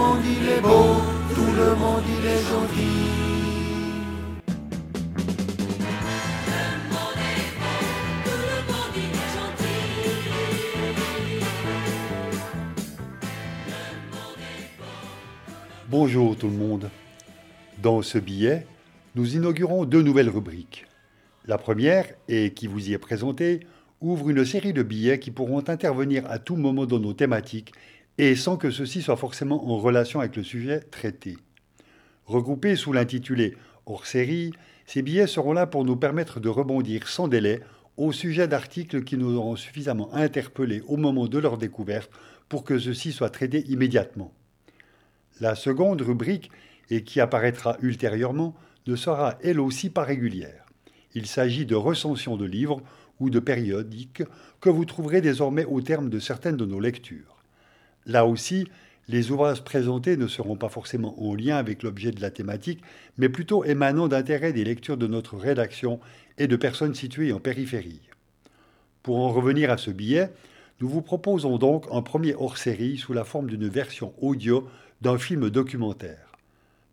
monde 0.00 0.24
il 0.24 0.48
est 0.48 0.60
beau, 0.62 0.96
tout 1.34 1.52
le 1.60 1.74
monde 1.76 2.02
il 2.16 2.26
est 2.26 2.42
gentil. 2.50 2.96
Bonjour 15.88 16.36
tout 16.36 16.46
le 16.46 16.56
monde. 16.56 16.88
Dans 17.82 18.00
ce 18.00 18.18
billet, 18.18 18.66
nous 19.16 19.34
inaugurons 19.36 19.84
deux 19.84 20.02
nouvelles 20.02 20.30
rubriques. 20.30 20.86
La 21.46 21.58
première, 21.58 22.06
et 22.28 22.52
qui 22.54 22.68
vous 22.68 22.88
y 22.88 22.92
est 22.94 22.98
présentée, 22.98 23.60
ouvre 24.00 24.30
une 24.30 24.44
série 24.46 24.72
de 24.72 24.82
billets 24.82 25.18
qui 25.18 25.30
pourront 25.30 25.68
intervenir 25.68 26.24
à 26.30 26.38
tout 26.38 26.56
moment 26.56 26.86
dans 26.86 27.00
nos 27.00 27.12
thématiques 27.12 27.72
et 28.22 28.36
sans 28.36 28.58
que 28.58 28.70
ceci 28.70 29.00
soit 29.00 29.16
forcément 29.16 29.70
en 29.70 29.78
relation 29.78 30.20
avec 30.20 30.36
le 30.36 30.42
sujet 30.42 30.80
traité. 30.80 31.38
Regroupés 32.26 32.76
sous 32.76 32.92
l'intitulé 32.92 33.56
hors 33.86 34.04
série, 34.04 34.52
ces 34.84 35.00
billets 35.00 35.26
seront 35.26 35.54
là 35.54 35.66
pour 35.66 35.86
nous 35.86 35.96
permettre 35.96 36.38
de 36.38 36.50
rebondir 36.50 37.08
sans 37.08 37.28
délai 37.28 37.60
au 37.96 38.12
sujet 38.12 38.46
d'articles 38.46 39.04
qui 39.04 39.16
nous 39.16 39.36
auront 39.36 39.56
suffisamment 39.56 40.12
interpellés 40.12 40.82
au 40.86 40.98
moment 40.98 41.28
de 41.28 41.38
leur 41.38 41.56
découverte 41.56 42.10
pour 42.50 42.62
que 42.62 42.78
ceci 42.78 43.12
soit 43.12 43.30
traité 43.30 43.64
immédiatement. 43.68 44.34
La 45.40 45.54
seconde 45.54 46.02
rubrique, 46.02 46.50
et 46.90 47.04
qui 47.04 47.20
apparaîtra 47.20 47.78
ultérieurement, 47.80 48.54
ne 48.86 48.96
sera 48.96 49.38
elle 49.42 49.60
aussi 49.60 49.88
pas 49.88 50.04
régulière. 50.04 50.66
Il 51.14 51.24
s'agit 51.24 51.64
de 51.64 51.74
recensions 51.74 52.36
de 52.36 52.44
livres 52.44 52.82
ou 53.18 53.30
de 53.30 53.38
périodiques 53.38 54.24
que 54.60 54.68
vous 54.68 54.84
trouverez 54.84 55.22
désormais 55.22 55.64
au 55.64 55.80
terme 55.80 56.10
de 56.10 56.18
certaines 56.18 56.58
de 56.58 56.66
nos 56.66 56.80
lectures. 56.80 57.39
Là 58.06 58.26
aussi, 58.26 58.66
les 59.08 59.30
ouvrages 59.30 59.64
présentés 59.64 60.16
ne 60.16 60.28
seront 60.28 60.56
pas 60.56 60.68
forcément 60.68 61.20
en 61.20 61.34
lien 61.34 61.56
avec 61.56 61.82
l'objet 61.82 62.12
de 62.12 62.20
la 62.20 62.30
thématique, 62.30 62.80
mais 63.18 63.28
plutôt 63.28 63.64
émanant 63.64 64.08
d'intérêt 64.08 64.52
des 64.52 64.64
lectures 64.64 64.96
de 64.96 65.06
notre 65.06 65.36
rédaction 65.36 65.98
et 66.38 66.46
de 66.46 66.56
personnes 66.56 66.94
situées 66.94 67.32
en 67.32 67.40
périphérie. 67.40 68.00
Pour 69.02 69.18
en 69.18 69.32
revenir 69.32 69.70
à 69.70 69.78
ce 69.78 69.90
billet, 69.90 70.30
nous 70.80 70.88
vous 70.88 71.02
proposons 71.02 71.58
donc 71.58 71.86
un 71.90 72.02
premier 72.02 72.34
hors-série 72.34 72.98
sous 72.98 73.12
la 73.12 73.24
forme 73.24 73.48
d'une 73.48 73.68
version 73.68 74.14
audio 74.20 74.68
d'un 75.02 75.18
film 75.18 75.50
documentaire. 75.50 76.32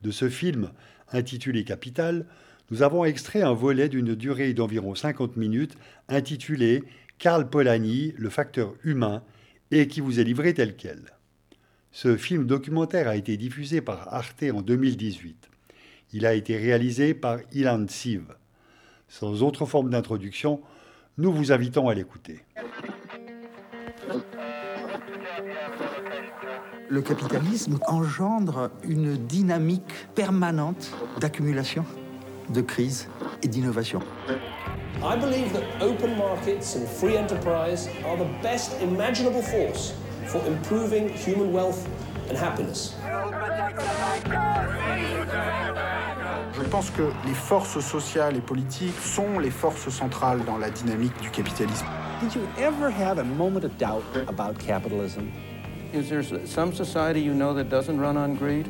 De 0.02 0.12
ce 0.12 0.30
film, 0.30 0.72
intitulé 1.12 1.64
Capital, 1.64 2.26
nous 2.72 2.82
avons 2.82 3.06
extrait 3.06 3.42
un 3.42 3.54
volet 3.54 3.90
d'une 3.90 4.16
durée 4.16 4.54
d'environ 4.54 4.96
50 4.96 5.38
minutes 5.38 5.78
intitulé 6.10 6.84
Karl 7.18 7.50
Polanyi, 7.50 8.14
le 8.18 8.30
facteur 8.30 8.74
humain, 8.84 9.24
et 9.72 9.88
qui 9.88 10.02
vous 10.02 10.20
est 10.20 10.24
livré 10.24 10.54
tel 10.54 10.76
quel. 10.76 11.14
Ce 11.92 12.16
film 12.18 12.46
documentaire 12.46 13.08
a 13.08 13.16
été 13.16 13.38
diffusé 13.38 13.82
par 13.82 14.14
Arte 14.14 14.44
en 14.54 14.62
2018. 14.62 15.50
Il 16.14 16.26
a 16.26 16.34
été 16.34 16.58
réalisé 16.58 17.14
par 17.14 17.40
Ilan 17.54 17.86
Siv. 17.88 18.36
Sans 19.08 19.44
autre 19.44 19.66
forme 19.66 19.90
d'introduction, 19.90 20.62
nous 21.18 21.32
vous 21.32 21.52
invitons 21.52 21.90
à 21.90 21.94
l'écouter. 21.94 22.44
Le 26.90 27.02
capitalisme 27.02 27.80
engendre 27.88 28.72
une 28.84 29.18
dynamique 29.18 30.08
permanente 30.16 30.94
d'accumulation 31.20 31.84
de 32.50 32.62
crise 32.62 33.10
et 33.44 33.48
d'innovation. 33.48 34.00
I 35.04 35.16
believe 35.16 35.54
that 35.54 35.64
open 35.82 36.18
markets 36.18 36.76
and 36.76 36.88
free 36.88 37.18
enterprise 37.18 37.88
are 38.04 38.18
the 38.18 38.26
best 38.42 38.82
imaginable 38.82 39.44
force 39.44 39.94
for 40.26 40.44
improving 40.48 41.10
human 41.10 41.54
wealth 41.54 41.88
and 42.30 42.38
happiness. 42.38 42.96
Je 46.54 46.64
pense 46.64 46.90
que 46.90 47.14
les 47.26 47.36
forces 47.36 47.80
sociales 47.80 48.36
et 48.36 48.42
politiques 48.42 49.00
sont 49.00 49.40
les 49.40 49.52
forces 49.52 49.90
centrales 49.90 50.44
dans 50.44 50.58
la 50.58 50.72
dynamique 50.72 51.16
du 51.22 51.30
capitalisme. 51.30 51.86
Did 52.20 52.34
you 52.34 52.48
ever 52.58 52.90
have 52.90 53.20
a 53.20 53.24
moment 53.24 53.64
of 53.64 53.78
doubt 53.78 54.04
about 54.28 54.58
capitalism? 54.58 55.32
Is 55.94 56.10
there 56.10 56.24
some 56.24 56.74
society 56.74 57.22
you 57.22 57.34
know 57.34 57.54
that 57.54 57.70
doesn't 57.70 58.00
run 58.00 58.18
on 58.18 58.36
greed? 58.36 58.68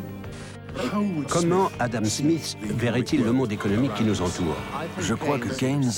Comment 1.30 1.70
Adam 1.80 2.06
Smith 2.06 2.58
verrait-il 2.62 3.24
le 3.24 3.32
monde 3.32 3.52
économique 3.52 3.94
qui 3.96 4.04
nous 4.04 4.22
entoure? 4.22 4.56
Je 5.00 5.14
crois 5.14 5.40
que 5.40 5.50
Keynes 5.50 5.92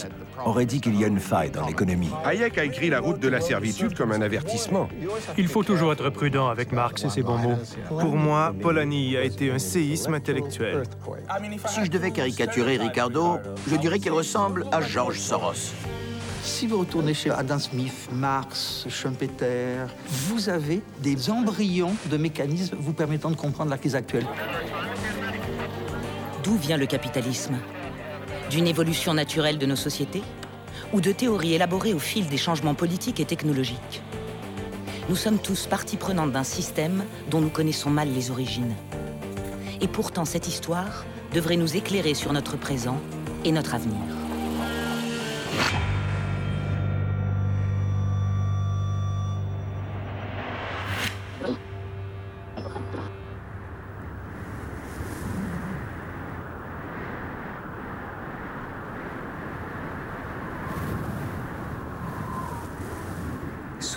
aurait 0.46 0.66
dit 0.66 0.80
qu'il 0.80 1.00
y 1.00 1.04
a 1.04 1.08
une 1.08 1.20
faille 1.20 1.52
dans 1.52 1.66
l'économie. 1.66 2.10
Hayek 2.26 2.58
a 2.58 2.64
écrit 2.64 2.90
la 2.90 3.00
route 3.00 3.20
de 3.20 3.28
la 3.28 3.42
servitude 3.42 3.96
comme 3.96 4.12
un 4.12 4.22
avertissement. 4.22 4.90
Il 5.38 5.48
faut 5.48 5.64
toujours 5.64 5.92
être 5.92 6.10
prudent 6.10 6.48
avec 6.48 6.72
Marx 6.72 7.04
et 7.04 7.10
ses 7.10 7.24
bons 7.24 7.38
mots. 7.38 7.58
Pour 7.88 8.16
moi, 8.16 8.54
Polanyi 8.62 9.18
a 9.18 9.24
été 9.24 9.52
un 9.52 9.60
séisme 9.60 10.14
intellectuel. 10.14 10.84
Si 11.68 11.86
je 11.86 11.92
devais 11.92 12.12
caricaturer 12.12 12.78
Ricardo, 12.78 13.38
je 13.70 13.76
dirais 13.76 14.00
qu'il 14.00 14.14
ressemble 14.14 14.66
à 14.72 14.82
George 14.82 15.20
Soros. 15.20 15.74
Si 16.44 16.68
vous 16.68 16.80
retournez 16.80 17.14
chez 17.14 17.30
Adam 17.30 17.60
Smith, 17.60 18.10
Marx, 18.12 18.86
Schumpeter, 18.90 19.86
vous 20.08 20.50
avez 20.50 20.82
des 21.02 21.30
embryons 21.30 21.94
de 22.10 22.18
mécanismes 22.18 22.78
vous 22.80 22.94
permettant 22.94 23.30
de 23.30 23.36
comprendre 23.36 23.70
la 23.70 23.78
crise 23.78 23.96
actuelle. 23.96 24.26
D'où 26.44 26.56
vient 26.56 26.78
le 26.78 26.86
capitalisme? 26.86 27.58
D'une 28.50 28.68
évolution 28.68 29.14
naturelle 29.14 29.58
de 29.58 29.66
nos 29.66 29.76
sociétés? 29.76 30.24
Ou 30.94 31.02
de 31.02 31.12
théories 31.12 31.54
élaborées 31.54 31.94
au 31.94 32.00
fil 32.00 32.28
des 32.28 32.38
changements 32.38 32.74
politiques 32.74 33.20
et 33.20 33.26
technologiques? 33.26 34.02
Nous 35.08 35.16
sommes 35.16 35.40
tous 35.40 35.68
partie 35.68 35.98
prenante 35.98 36.32
d'un 36.32 36.44
système 36.44 37.04
dont 37.30 37.42
nous 37.42 37.50
connaissons 37.50 37.90
mal 37.90 38.12
les 38.14 38.32
origines. 38.32 38.76
Et 39.82 39.88
pourtant, 39.88 40.26
cette 40.26 40.48
histoire 40.48 41.06
devrait 41.34 41.58
nous 41.58 41.76
éclairer 41.76 42.14
sur 42.14 42.34
notre 42.34 42.58
présent 42.58 42.98
et 43.46 43.52
notre 43.52 43.76
avenir. 43.76 44.19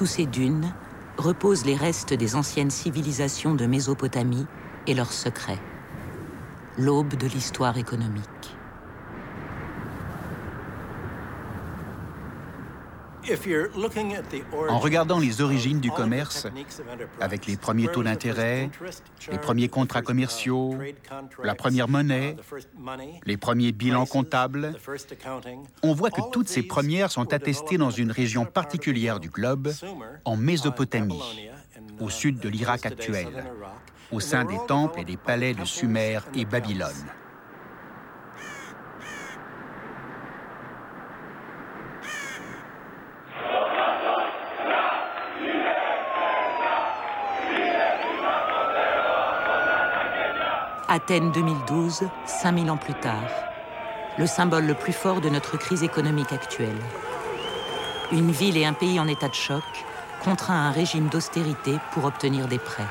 Sous 0.02 0.06
ces 0.06 0.26
dunes 0.26 0.74
reposent 1.16 1.64
les 1.64 1.76
restes 1.76 2.12
des 2.12 2.34
anciennes 2.34 2.72
civilisations 2.72 3.54
de 3.54 3.66
Mésopotamie 3.66 4.46
et 4.88 4.94
leurs 4.94 5.12
secrets. 5.12 5.60
L'aube 6.76 7.14
de 7.14 7.28
l'histoire 7.28 7.78
économique. 7.78 8.31
En 14.68 14.78
regardant 14.78 15.18
les 15.18 15.40
origines 15.40 15.80
du 15.80 15.90
commerce, 15.90 16.46
avec 17.20 17.46
les 17.46 17.56
premiers 17.56 17.88
taux 17.88 18.02
d'intérêt, 18.02 18.70
les 19.30 19.38
premiers 19.38 19.68
contrats 19.68 20.02
commerciaux, 20.02 20.76
la 21.42 21.54
première 21.54 21.88
monnaie, 21.88 22.36
les 23.24 23.36
premiers 23.36 23.72
bilans 23.72 24.06
comptables, 24.06 24.74
on 25.82 25.92
voit 25.92 26.10
que 26.10 26.20
toutes 26.32 26.48
ces 26.48 26.62
premières 26.62 27.10
sont 27.10 27.32
attestées 27.32 27.78
dans 27.78 27.90
une 27.90 28.10
région 28.10 28.44
particulière 28.44 29.20
du 29.20 29.28
globe, 29.28 29.72
en 30.24 30.36
Mésopotamie, 30.36 31.48
au 32.00 32.10
sud 32.10 32.40
de 32.40 32.48
l'Irak 32.48 32.86
actuel, 32.86 33.28
au 34.10 34.20
sein 34.20 34.44
des 34.44 34.58
temples 34.66 35.00
et 35.00 35.04
des 35.04 35.16
palais 35.16 35.54
de 35.54 35.64
Sumer 35.64 36.18
et 36.34 36.44
Babylone. 36.44 36.90
Athènes 50.94 51.32
2012, 51.32 52.02
5000 52.26 52.70
ans 52.70 52.76
plus 52.76 52.92
tard. 52.92 53.24
Le 54.18 54.26
symbole 54.26 54.66
le 54.66 54.74
plus 54.74 54.92
fort 54.92 55.22
de 55.22 55.30
notre 55.30 55.56
crise 55.56 55.82
économique 55.82 56.34
actuelle. 56.34 56.76
Une 58.12 58.30
ville 58.30 58.58
et 58.58 58.66
un 58.66 58.74
pays 58.74 59.00
en 59.00 59.08
état 59.08 59.28
de 59.28 59.34
choc, 59.34 59.62
contraint 60.22 60.52
à 60.52 60.68
un 60.68 60.70
régime 60.70 61.08
d'austérité 61.08 61.78
pour 61.92 62.04
obtenir 62.04 62.46
des 62.46 62.58
prêts. 62.58 62.82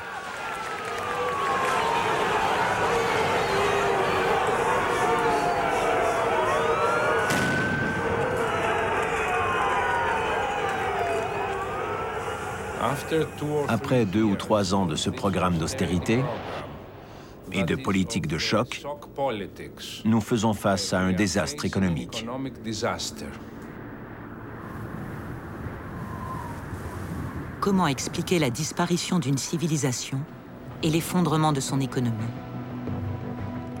Après 13.68 14.06
deux 14.06 14.24
ou 14.24 14.34
trois 14.34 14.74
ans 14.74 14.86
de 14.86 14.96
ce 14.96 15.08
programme 15.08 15.56
d'austérité 15.58 16.24
et 17.54 17.64
de 17.64 17.76
politique 17.76 18.26
de 18.26 18.38
choc, 18.38 18.82
nous 20.04 20.20
faisons 20.20 20.52
face 20.52 20.92
à 20.92 21.00
un 21.00 21.12
désastre 21.12 21.64
économique. 21.64 22.26
Comment 27.60 27.86
expliquer 27.86 28.38
la 28.38 28.50
disparition 28.50 29.18
d'une 29.18 29.38
civilisation 29.38 30.20
et 30.82 30.90
l'effondrement 30.90 31.52
de 31.52 31.60
son 31.60 31.80
économie? 31.80 32.16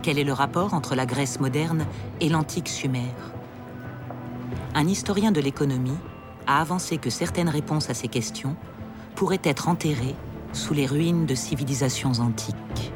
Quel 0.02 0.18
est 0.18 0.24
le 0.24 0.32
rapport 0.32 0.74
entre 0.74 0.94
la 0.94 1.06
Grèce 1.06 1.40
moderne 1.40 1.86
et 2.20 2.28
l'antique 2.28 2.68
Sumer? 2.68 3.12
Un 4.74 4.86
historien 4.86 5.32
de 5.32 5.40
l'économie 5.40 5.98
a 6.46 6.60
avancé 6.60 6.98
que 6.98 7.10
certaines 7.10 7.48
réponses 7.48 7.90
à 7.90 7.94
ces 7.94 8.08
questions 8.08 8.56
pourraient 9.14 9.40
être 9.44 9.68
enterrées 9.68 10.16
sous 10.52 10.74
les 10.74 10.86
ruines 10.86 11.26
de 11.26 11.34
civilisations 11.34 12.12
antiques. 12.20 12.92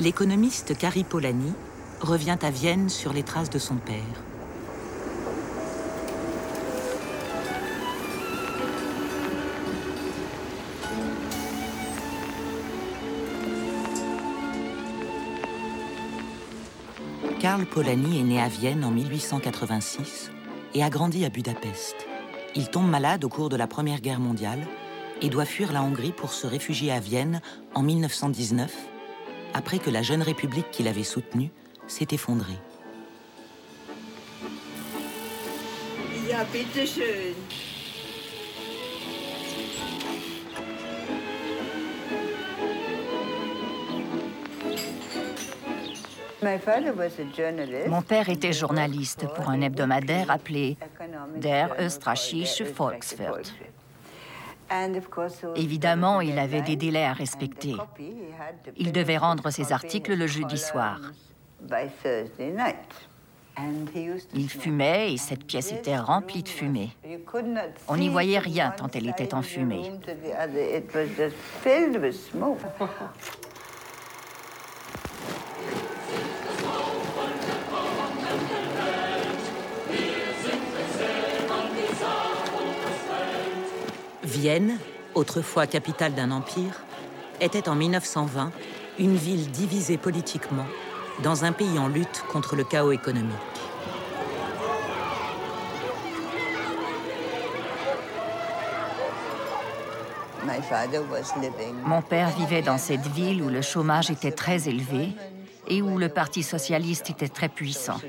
L'économiste 0.00 0.76
Cari 0.78 1.04
Polanyi 1.04 1.52
revient 2.00 2.38
à 2.40 2.50
Vienne 2.50 2.88
sur 2.88 3.12
les 3.12 3.22
traces 3.22 3.50
de 3.50 3.58
son 3.58 3.76
père. 3.76 3.96
Karl 17.38 17.66
Polanyi 17.66 18.20
est 18.20 18.24
né 18.24 18.40
à 18.40 18.48
Vienne 18.48 18.84
en 18.84 18.90
1886 18.90 20.30
et 20.74 20.82
a 20.82 20.88
grandi 20.88 21.26
à 21.26 21.28
Budapest. 21.28 21.96
Il 22.54 22.70
tombe 22.70 22.88
malade 22.88 23.24
au 23.24 23.28
cours 23.28 23.50
de 23.50 23.56
la 23.56 23.66
Première 23.66 24.00
Guerre 24.00 24.20
mondiale 24.20 24.66
et 25.20 25.28
doit 25.28 25.44
fuir 25.44 25.72
la 25.72 25.82
Hongrie 25.82 26.12
pour 26.12 26.32
se 26.32 26.46
réfugier 26.46 26.90
à 26.90 27.00
Vienne 27.00 27.42
en 27.74 27.82
1919 27.82 28.89
après 29.54 29.78
que 29.78 29.90
la 29.90 30.02
jeune 30.02 30.22
république 30.22 30.70
qu'il 30.70 30.88
avait 30.88 31.02
soutenue 31.02 31.50
s'est 31.86 32.08
effondrée. 32.12 32.58
Mon 47.88 48.02
père 48.02 48.28
était 48.28 48.52
journaliste 48.52 49.26
pour 49.34 49.50
un 49.50 49.60
hebdomadaire 49.60 50.30
appelé 50.30 50.78
Der 51.36 51.74
Österreichische 51.78 52.62
Volkswirt. 52.62 53.52
Évidemment, 55.56 56.20
il 56.20 56.38
avait 56.38 56.62
des 56.62 56.76
délais 56.76 57.04
à 57.04 57.12
respecter. 57.12 57.74
Il 58.76 58.92
devait 58.92 59.18
rendre 59.18 59.50
ses 59.50 59.72
articles 59.72 60.14
le 60.14 60.26
jeudi 60.26 60.58
soir. 60.58 61.00
Il 64.34 64.48
fumait 64.48 65.12
et 65.12 65.16
cette 65.16 65.44
pièce 65.44 65.72
était 65.72 65.98
remplie 65.98 66.42
de 66.42 66.48
fumée. 66.48 66.90
On 67.88 67.96
n'y 67.96 68.08
voyait 68.08 68.38
rien 68.38 68.70
tant 68.70 68.88
elle 68.94 69.08
était 69.08 69.34
enfumée. 69.34 69.90
Vienne, 84.40 84.78
autrefois 85.14 85.66
capitale 85.66 86.14
d'un 86.14 86.30
empire, 86.30 86.80
était 87.42 87.68
en 87.68 87.74
1920 87.74 88.52
une 88.98 89.14
ville 89.14 89.50
divisée 89.50 89.98
politiquement 89.98 90.64
dans 91.22 91.44
un 91.44 91.52
pays 91.52 91.78
en 91.78 91.88
lutte 91.88 92.24
contre 92.32 92.56
le 92.56 92.64
chaos 92.64 92.92
économique. 92.92 93.36
Mon 101.84 102.00
père 102.00 102.30
vivait 102.30 102.62
dans 102.62 102.78
cette 102.78 103.06
ville 103.08 103.42
où 103.42 103.50
le 103.50 103.60
chômage 103.60 104.10
était 104.10 104.32
très 104.32 104.70
élevé 104.70 105.10
et 105.68 105.82
où 105.82 105.98
le 105.98 106.08
Parti 106.08 106.42
socialiste 106.42 107.10
était 107.10 107.28
très 107.28 107.50
puissant. 107.50 108.00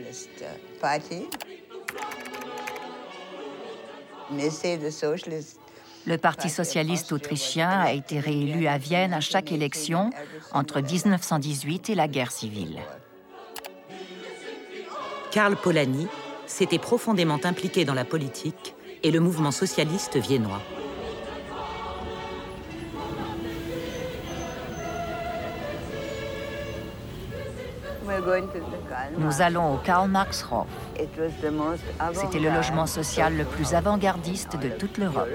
Le 6.07 6.17
Parti 6.17 6.49
socialiste 6.49 7.11
autrichien 7.11 7.69
a 7.69 7.91
été 7.91 8.19
réélu 8.19 8.67
à 8.67 8.77
Vienne 8.77 9.13
à 9.13 9.21
chaque 9.21 9.51
élection 9.51 10.09
entre 10.51 10.81
1918 10.81 11.91
et 11.91 11.95
la 11.95 12.07
guerre 12.07 12.31
civile. 12.31 12.79
Karl 15.31 15.55
Polanyi 15.55 16.07
s'était 16.47 16.79
profondément 16.79 17.39
impliqué 17.43 17.85
dans 17.85 17.93
la 17.93 18.03
politique 18.03 18.75
et 19.03 19.11
le 19.11 19.19
mouvement 19.19 19.51
socialiste 19.51 20.17
viennois. 20.17 20.61
Nous 29.17 29.41
allons 29.41 29.75
au 29.75 29.77
Karl 29.77 30.09
Marx 30.09 30.45
Hof. 30.51 30.67
C'était 32.13 32.39
le 32.39 32.49
logement 32.49 32.87
social 32.87 33.37
le 33.37 33.45
plus 33.45 33.73
avant-gardiste 33.73 34.57
de 34.57 34.69
toute 34.69 34.97
l'Europe. 34.97 35.29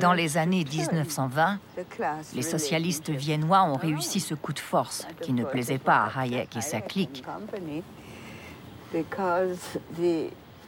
Dans 0.00 0.12
les 0.14 0.36
années 0.38 0.64
1920, 0.64 1.58
les 2.34 2.42
socialistes 2.42 3.10
viennois 3.10 3.62
ont 3.64 3.76
réussi 3.76 4.20
ce 4.20 4.34
coup 4.34 4.52
de 4.52 4.58
force 4.58 5.06
qui 5.20 5.32
ne 5.32 5.44
plaisait 5.44 5.78
pas 5.78 6.04
à 6.04 6.22
Hayek 6.22 6.56
et 6.56 6.60
sa 6.60 6.80
clique. 6.80 7.24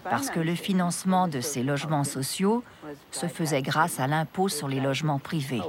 Parce 0.04 0.30
que 0.30 0.40
le 0.40 0.54
financement 0.54 1.26
de 1.28 1.40
ces 1.40 1.62
logements 1.62 2.04
sociaux 2.04 2.62
se 3.10 3.26
faisait 3.26 3.62
grâce 3.62 3.98
à 3.98 4.06
l'impôt 4.06 4.48
sur 4.48 4.68
les 4.68 4.80
logements 4.80 5.20
privés. 5.20 5.62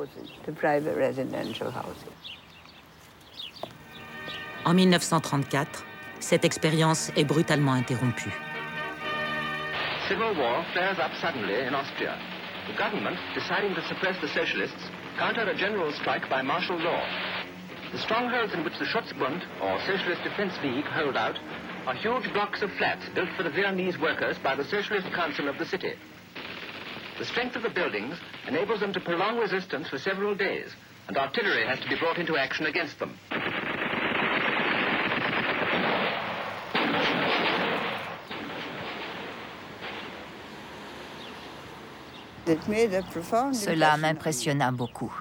En 4.66 4.74
1934, 4.74 5.86
cette 6.20 6.46
expérience 6.46 7.12
est 7.16 7.26
brutalement 7.26 7.74
interrompue. 7.74 8.53
Civil 10.08 10.36
war 10.36 10.66
flares 10.74 11.00
up 11.00 11.12
suddenly 11.22 11.62
in 11.62 11.74
Austria. 11.74 12.20
The 12.68 12.78
government, 12.78 13.18
deciding 13.34 13.74
to 13.76 13.88
suppress 13.88 14.20
the 14.20 14.28
socialists, 14.28 14.90
counter 15.18 15.44
a 15.44 15.56
general 15.56 15.94
strike 15.94 16.30
by 16.30 16.42
martial 16.42 16.78
law. 16.78 17.02
The 17.94 18.00
strongholds 18.00 18.54
in 18.54 18.66
which 18.66 18.78
the 18.80 18.86
Schutzbund, 18.86 19.44
or 19.62 19.80
Socialist 19.88 20.24
Defense 20.24 20.54
League, 20.62 20.86
hold 20.86 21.16
out 21.16 21.40
are 21.86 21.96
huge 21.96 22.32
blocks 22.34 22.62
of 22.62 22.72
flats 22.78 23.06
built 23.16 23.30
for 23.38 23.44
the 23.44 23.50
Viennese 23.50 23.98
workers 23.98 24.38
by 24.44 24.56
the 24.56 24.66
Socialist 24.66 25.08
Council 25.14 25.48
of 25.48 25.58
the 25.58 25.66
city. 25.66 25.94
The 27.18 27.26
strength 27.26 27.56
of 27.56 27.64
the 27.64 27.70
buildings 27.70 28.18
enables 28.48 28.82
them 28.82 28.92
to 28.94 29.00
prolong 29.00 29.38
resistance 29.38 29.88
for 29.88 29.98
several 29.98 30.36
days, 30.36 30.76
and 31.08 31.18
artillery 31.18 31.66
has 31.66 31.80
to 31.80 31.88
be 31.88 32.00
brought 32.00 32.18
into 32.18 32.36
action 32.36 32.66
against 32.66 33.00
them. 33.00 33.18
Cela 42.46 43.98
m'impressionna 43.98 44.72
beaucoup. 44.72 45.14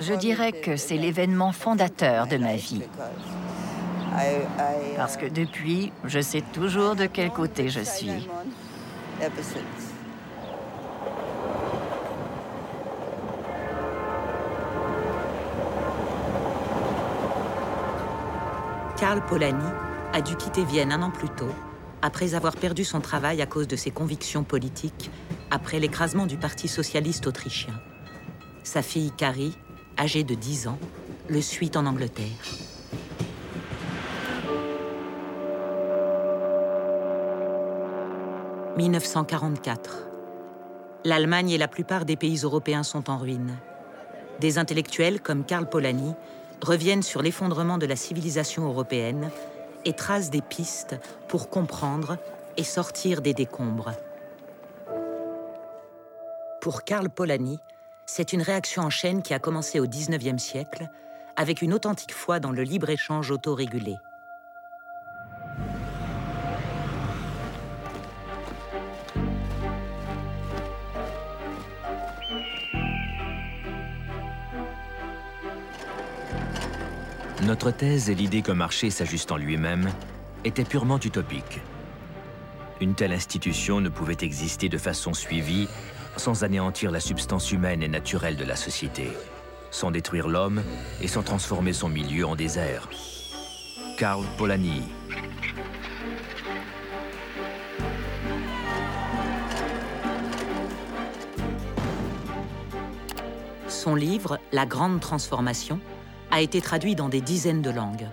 Je 0.00 0.14
dirais 0.14 0.52
que 0.52 0.76
c'est 0.76 0.96
l'événement 0.96 1.52
fondateur 1.52 2.26
de 2.26 2.36
ma 2.36 2.56
vie. 2.56 2.82
Parce 4.96 5.16
que 5.16 5.26
depuis, 5.26 5.92
je 6.04 6.20
sais 6.20 6.42
toujours 6.52 6.96
de 6.96 7.06
quel 7.06 7.30
côté 7.30 7.68
je 7.68 7.80
suis. 7.80 8.28
Karl 18.98 19.24
Polanyi 19.26 19.64
a 20.12 20.20
dû 20.20 20.34
quitter 20.36 20.64
Vienne 20.64 20.92
un 20.92 21.02
an 21.02 21.10
plus 21.10 21.28
tôt 21.28 21.52
après 22.02 22.34
avoir 22.34 22.56
perdu 22.56 22.84
son 22.84 23.00
travail 23.00 23.42
à 23.42 23.46
cause 23.46 23.68
de 23.68 23.76
ses 23.76 23.90
convictions 23.90 24.44
politiques 24.44 25.10
après 25.50 25.80
l'écrasement 25.80 26.26
du 26.26 26.36
Parti 26.36 26.68
socialiste 26.68 27.26
autrichien. 27.26 27.74
Sa 28.62 28.82
fille 28.82 29.10
Carrie, 29.16 29.56
âgée 29.98 30.24
de 30.24 30.34
10 30.34 30.68
ans, 30.68 30.78
le 31.28 31.40
suit 31.40 31.70
en 31.74 31.86
Angleterre. 31.86 32.26
«1944. 38.76 40.06
L'Allemagne 41.04 41.50
et 41.50 41.58
la 41.58 41.66
plupart 41.66 42.04
des 42.04 42.16
pays 42.16 42.38
européens 42.38 42.84
sont 42.84 43.10
en 43.10 43.16
ruine. 43.16 43.56
Des 44.40 44.58
intellectuels 44.58 45.20
comme 45.20 45.44
Karl 45.44 45.68
Polanyi 45.68 46.14
reviennent 46.62 47.02
sur 47.02 47.22
l'effondrement 47.22 47.78
de 47.78 47.86
la 47.86 47.96
civilisation 47.96 48.66
européenne 48.66 49.30
et 49.88 49.94
tracent 49.94 50.28
des 50.28 50.42
pistes 50.42 50.96
pour 51.28 51.48
comprendre 51.48 52.18
et 52.58 52.62
sortir 52.62 53.22
des 53.22 53.32
décombres. 53.32 53.92
Pour 56.60 56.84
Karl 56.84 57.08
Polanyi, 57.08 57.58
c'est 58.04 58.34
une 58.34 58.42
réaction 58.42 58.82
en 58.82 58.90
chaîne 58.90 59.22
qui 59.22 59.32
a 59.32 59.38
commencé 59.38 59.80
au 59.80 59.86
XIXe 59.86 60.42
siècle 60.42 60.90
avec 61.36 61.62
une 61.62 61.72
authentique 61.72 62.12
foi 62.12 62.38
dans 62.38 62.52
le 62.52 62.64
libre-échange 62.64 63.30
autorégulé. 63.30 63.96
Notre 77.48 77.70
thèse 77.70 78.10
et 78.10 78.14
l'idée 78.14 78.42
qu'un 78.42 78.52
marché 78.52 78.90
s'ajuste 78.90 79.32
en 79.32 79.38
lui-même 79.38 79.88
étaient 80.44 80.66
purement 80.66 81.00
utopiques. 81.00 81.62
Une 82.82 82.94
telle 82.94 83.14
institution 83.14 83.80
ne 83.80 83.88
pouvait 83.88 84.18
exister 84.20 84.68
de 84.68 84.76
façon 84.76 85.14
suivie 85.14 85.66
sans 86.18 86.44
anéantir 86.44 86.90
la 86.90 87.00
substance 87.00 87.50
humaine 87.50 87.82
et 87.82 87.88
naturelle 87.88 88.36
de 88.36 88.44
la 88.44 88.54
société, 88.54 89.08
sans 89.70 89.90
détruire 89.90 90.28
l'homme 90.28 90.62
et 91.00 91.08
sans 91.08 91.22
transformer 91.22 91.72
son 91.72 91.88
milieu 91.88 92.26
en 92.26 92.36
désert. 92.36 92.90
Karl 93.96 94.26
Polanyi. 94.36 94.82
Son 103.68 103.94
livre, 103.94 104.38
La 104.52 104.66
Grande 104.66 105.00
Transformation, 105.00 105.80
a 106.38 106.40
été 106.40 106.60
traduit 106.60 106.94
dans 106.94 107.08
des 107.08 107.20
dizaines 107.20 107.62
de 107.62 107.70
langues. 107.70 108.06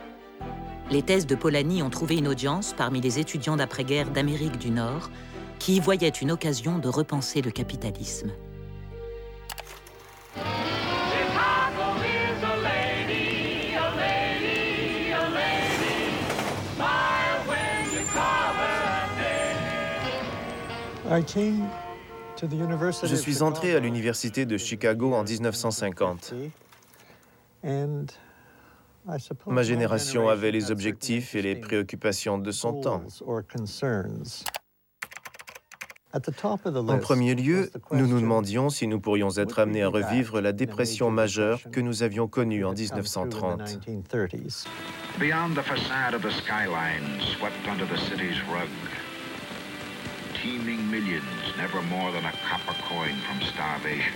Les 0.89 1.03
thèses 1.03 1.27
de 1.27 1.35
Polanyi 1.35 1.83
ont 1.83 1.91
trouvé 1.91 2.15
une 2.15 2.27
audience 2.27 2.73
parmi 2.75 2.99
les 2.99 3.19
étudiants 3.19 3.55
d'après-guerre 3.55 4.09
d'Amérique 4.09 4.57
du 4.57 4.71
Nord 4.71 5.11
qui 5.59 5.75
y 5.75 5.79
voyaient 5.79 6.09
une 6.09 6.31
occasion 6.31 6.79
de 6.79 6.89
repenser 6.89 7.43
le 7.43 7.51
capitalisme. 7.51 8.31
Je 23.03 23.15
suis 23.15 23.41
entré 23.43 23.75
à 23.75 23.79
l'université 23.79 24.47
de 24.47 24.57
Chicago 24.57 25.13
en 25.13 25.23
1950. 25.23 26.33
Ma 29.47 29.63
génération 29.63 30.29
avait 30.29 30.51
les 30.51 30.71
objectifs 30.71 31.35
et 31.35 31.41
les 31.41 31.55
préoccupations 31.55 32.37
de 32.37 32.51
son 32.51 32.81
temps. 32.81 33.03
En 36.13 36.99
premier 36.99 37.35
lieu, 37.35 37.69
nous 37.91 38.07
nous 38.07 38.21
demandions 38.21 38.69
si 38.69 38.87
nous 38.87 39.01
pourrions 39.01 39.31
être 39.37 39.59
amenés 39.59 39.83
à 39.83 39.89
revivre 39.89 40.39
la 40.39 40.53
dépression 40.53 41.11
majeure 41.11 41.59
que 41.71 41.81
nous 41.81 42.03
avions 42.03 42.27
connue 42.27 42.63
en 42.63 42.73
1930. 42.73 43.79
Beyond 45.19 45.55
the 45.55 45.61
facade 45.63 46.13
of 46.13 46.21
the 46.21 46.31
skyline 46.31 47.21
swept 47.37 47.67
under 47.69 47.85
the 47.85 47.97
city's 47.97 48.41
rug, 48.51 48.69
teeming 50.41 50.89
millions, 50.89 51.23
never 51.57 51.81
more 51.89 52.11
than 52.11 52.25
a 52.25 52.33
copper 52.47 52.75
coin 52.89 53.15
from 53.23 53.41
starvation. 53.41 54.13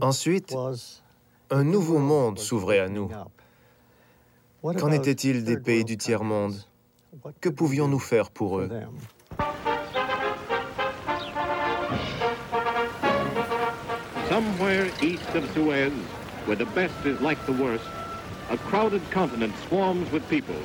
Ensuite, 0.00 0.54
un 1.54 1.62
nouveau 1.62 1.98
monde 1.98 2.38
s'ouvrait 2.38 2.80
à 2.80 2.88
nous. 2.88 3.08
Qu'en 4.62 4.90
était-il 4.90 5.44
des 5.44 5.56
pays 5.56 5.84
du 5.84 5.96
tiers-monde? 5.96 6.54
Que 7.40 7.48
pouvions-nous 7.48 8.00
faire 8.00 8.30
pour 8.30 8.58
eux? 8.58 8.68
Somewhere 14.28 14.90
east 15.00 15.32
of 15.36 15.44
Suez, 15.52 15.92
where 16.46 16.56
the 16.56 16.66
best 16.74 16.94
is 17.04 17.20
like 17.20 17.38
the 17.46 17.52
worst, 17.52 17.84
a 18.50 18.56
crowded 18.56 19.02
continent 19.12 19.52
swarms 19.68 20.10
with 20.10 20.28
people, 20.28 20.60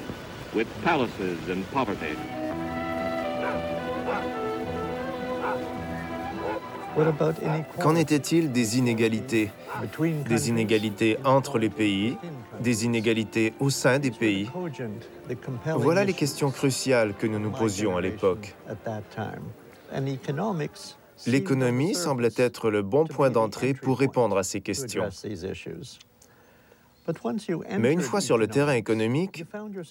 with 0.55 0.67
palaces 0.83 1.37
and 1.49 1.63
poverty. 1.71 2.15
Qu'en 7.79 7.95
était-il 7.95 8.51
des 8.51 8.77
inégalités 8.77 9.51
Des 10.27 10.49
inégalités 10.49 11.17
entre 11.23 11.59
les 11.59 11.69
pays, 11.69 12.17
des 12.59 12.85
inégalités 12.85 13.53
au 13.59 13.69
sein 13.69 13.99
des 13.99 14.11
pays 14.11 14.49
Voilà 15.77 16.03
les 16.03 16.13
questions 16.13 16.51
cruciales 16.51 17.13
que 17.13 17.27
nous 17.27 17.39
nous 17.39 17.51
posions 17.51 17.97
à 17.97 18.01
l'époque. 18.01 18.55
L'économie 21.27 21.95
semblait 21.95 22.29
être 22.37 22.69
le 22.69 22.81
bon 22.81 23.05
point 23.05 23.29
d'entrée 23.29 23.73
pour 23.73 23.99
répondre 23.99 24.37
à 24.37 24.43
ces 24.43 24.61
questions. 24.61 25.09
Mais 27.79 27.91
une 27.93 28.01
fois 28.01 28.21
sur 28.21 28.37
le 28.37 28.47
terrain 28.47 28.73
économique, 28.73 29.45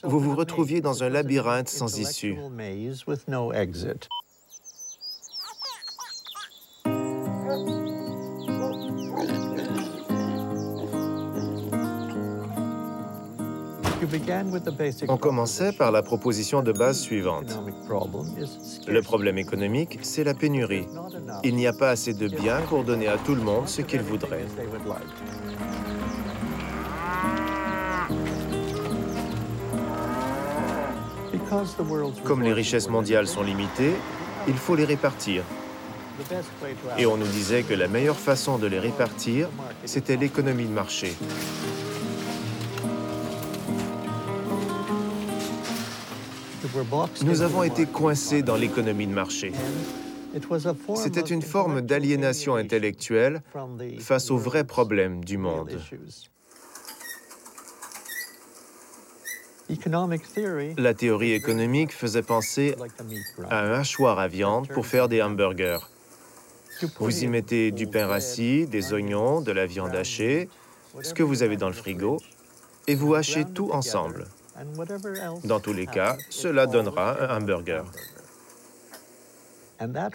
vous 0.05 0.21
vous 0.21 0.35
retrouviez 0.37 0.81
dans 0.81 1.03
un 1.03 1.09
labyrinthe 1.09 1.69
sans 1.69 1.99
issue. 1.99 2.37
On 15.09 15.17
commençait 15.17 15.73
par 15.73 15.91
la 15.91 16.03
proposition 16.03 16.63
de 16.63 16.73
base 16.73 17.01
suivante. 17.01 17.59
Le 18.87 19.01
problème 19.03 19.39
économique, 19.39 19.99
c'est 20.03 20.25
la 20.25 20.35
pénurie. 20.35 20.87
Il 21.43 21.57
n'y 21.57 21.67
a 21.67 21.73
pas 21.73 21.91
assez 21.91 22.15
de 22.15 22.29
biens 22.29 22.61
pour 22.69 22.85
donner 22.85 23.09
à 23.09 23.17
tout 23.17 23.35
le 23.35 23.43
monde 23.43 23.69
ce 23.69 23.83
qu'il 23.83 24.03
voudrait. 24.03 24.45
Comme 32.25 32.43
les 32.43 32.53
richesses 32.53 32.89
mondiales 32.89 33.27
sont 33.27 33.43
limitées, 33.43 33.95
il 34.47 34.55
faut 34.55 34.75
les 34.75 34.85
répartir. 34.85 35.45
Et 36.99 37.07
on 37.07 37.17
nous 37.17 37.27
disait 37.27 37.63
que 37.63 37.75
la 37.75 37.89
meilleure 37.89 38.19
façon 38.19 38.59
de 38.59 38.67
les 38.67 38.79
répartir, 38.79 39.49
c'était 39.85 40.17
l'économie 40.17 40.67
de 40.67 40.73
marché. 40.73 41.13
Nous 47.25 47.43
avons 47.43 47.63
été 47.63 47.87
coincés 47.87 48.43
dans 48.43 48.57
l'économie 48.57 49.07
de 49.07 49.13
marché. 49.13 49.53
C'était 50.97 51.21
une 51.21 51.43
forme 51.43 51.81
d'aliénation 51.81 52.57
intellectuelle 52.57 53.43
face 53.99 54.31
aux 54.31 54.37
vrais 54.37 54.65
problèmes 54.65 55.25
du 55.25 55.39
monde. 55.39 55.71
La 60.79 60.95
théorie 60.95 61.33
économique 61.33 61.93
faisait 61.93 62.23
penser 62.23 62.75
à 63.51 63.61
un 63.61 63.73
hachoir 63.73 64.19
à 64.19 64.29
viande 64.29 64.69
pour 64.69 64.87
faire 64.87 65.09
des 65.09 65.23
hamburgers. 65.23 65.79
Vous 66.99 67.25
y 67.25 67.27
mettez 67.27 67.71
du 67.71 67.87
pain 67.87 68.07
rassis, 68.07 68.67
des 68.67 68.93
oignons, 68.93 69.41
de 69.41 69.53
la 69.53 69.67
viande 69.67 69.95
hachée, 69.95 70.49
ce 71.03 71.15
que 71.15 71.23
vous 71.23 71.43
avez 71.43 71.57
dans 71.57 71.69
le 71.69 71.75
frigo, 71.75 72.19
et 72.87 72.95
vous 72.95 73.15
hachez 73.15 73.45
tout 73.45 73.71
ensemble. 73.73 74.27
Dans 75.45 75.61
tous 75.61 75.73
les 75.73 75.87
cas, 75.87 76.17
cela 76.31 76.67
donnera 76.67 77.23
un 77.23 77.37
hamburger. 77.37 77.85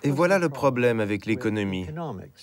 Et 0.04 0.12
voilà 0.12 0.40
le 0.40 0.50
problème 0.50 1.00
avec 1.00 1.26
l'économie. 1.26 1.88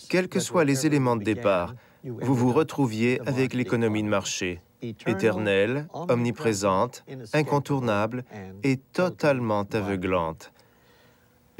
Quels 0.09 0.29
que 0.29 0.41
soient 0.41 0.65
les 0.65 0.87
éléments 0.87 1.17
de 1.17 1.25
départ, 1.25 1.75
vous 2.05 2.35
vous 2.35 2.53
retrouviez 2.53 3.21
avec 3.27 3.53
l'économie 3.53 4.03
de 4.03 4.09
marché, 4.09 4.63
éternelle, 4.83 5.87
omniprésente, 5.93 7.05
incontournable 7.35 8.25
et 8.63 8.79
totalement 8.79 9.67
aveuglante. 9.73 10.53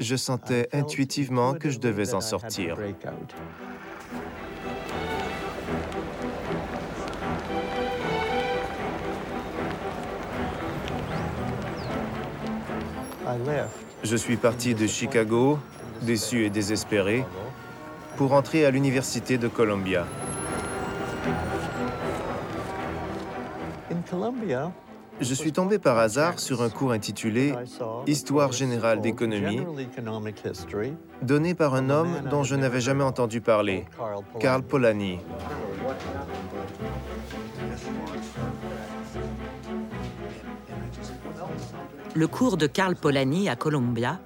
Je 0.01 0.15
sentais 0.15 0.67
intuitivement 0.73 1.53
que 1.53 1.69
je 1.69 1.77
devais 1.77 2.15
en 2.15 2.21
sortir. 2.21 2.75
Je 14.03 14.15
suis 14.15 14.37
parti 14.37 14.73
de 14.73 14.87
Chicago, 14.87 15.59
déçu 16.01 16.45
et 16.45 16.49
désespéré, 16.49 17.23
pour 18.17 18.33
entrer 18.33 18.65
à 18.65 18.71
l'université 18.71 19.37
de 19.37 19.47
Columbia 19.47 20.07
je 25.21 25.33
suis 25.33 25.51
tombé 25.51 25.79
par 25.79 25.97
hasard 25.97 26.39
sur 26.39 26.61
un 26.61 26.69
cours 26.69 26.91
intitulé 26.91 27.53
Histoire 28.07 28.51
générale 28.51 29.01
d'économie, 29.01 29.61
donné 31.21 31.53
par 31.53 31.75
un 31.75 31.89
homme 31.89 32.21
dont 32.29 32.43
je 32.43 32.55
n'avais 32.55 32.81
jamais 32.81 33.03
entendu 33.03 33.41
parler, 33.41 33.85
Karl 34.39 34.63
Polanyi. 34.63 35.19
Le 42.13 42.27
cours 42.27 42.57
de 42.57 42.67
Karl 42.67 42.95
Polanyi 42.95 43.47
à 43.47 43.55
Columbia 43.55 44.19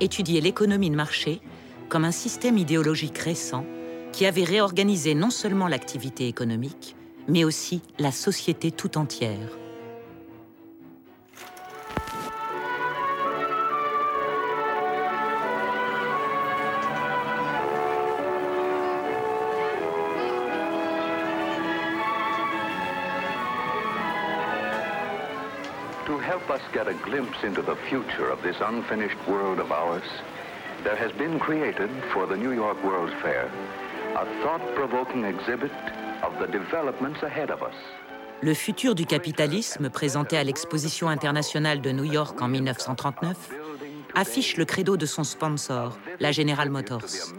étudiait 0.00 0.40
l'économie 0.40 0.90
de 0.90 0.96
marché 0.96 1.40
comme 1.88 2.04
un 2.04 2.12
système 2.12 2.56
idéologique 2.56 3.18
récent 3.18 3.64
qui 4.12 4.26
avait 4.26 4.44
réorganisé 4.44 5.14
non 5.14 5.30
seulement 5.30 5.68
l'activité 5.68 6.28
économique, 6.28 6.96
mais 7.28 7.44
aussi 7.44 7.82
la 7.98 8.12
société 8.12 8.70
tout 8.70 8.98
entière. 8.98 9.61
Glimpse 27.12 27.44
into 27.44 27.60
the 27.60 27.76
future 27.90 28.30
of 28.32 28.40
this 28.42 28.56
unfinished 28.60 29.18
world 29.28 29.58
of 29.60 29.70
ours, 29.70 30.08
there 30.82 30.96
has 30.96 31.12
been 31.18 31.38
created 31.38 31.90
for 32.12 32.26
the 32.26 32.34
New 32.34 32.52
York 32.52 32.82
World's 32.82 33.12
Fair 33.22 33.50
a 34.16 34.24
thought-provoking 34.42 35.24
exhibit 35.24 35.72
of 36.22 36.32
the 36.40 36.46
developments 36.46 37.22
ahead 37.22 37.50
of 37.50 37.60
us. 37.62 37.74
Le 38.40 38.54
futur 38.54 38.94
du 38.94 39.04
capitalisme, 39.04 39.90
présenté 39.90 40.38
à 40.38 40.44
l'exposition 40.44 41.10
internationale 41.10 41.82
de 41.82 41.92
New 41.92 42.04
York 42.04 42.40
en 42.40 42.48
1939, 42.48 43.36
affiche 44.14 44.56
le 44.56 44.64
credo 44.64 44.96
de 44.96 45.04
son 45.04 45.22
sponsor, 45.22 45.98
la 46.18 46.32
General 46.32 46.70
Motors. 46.70 47.34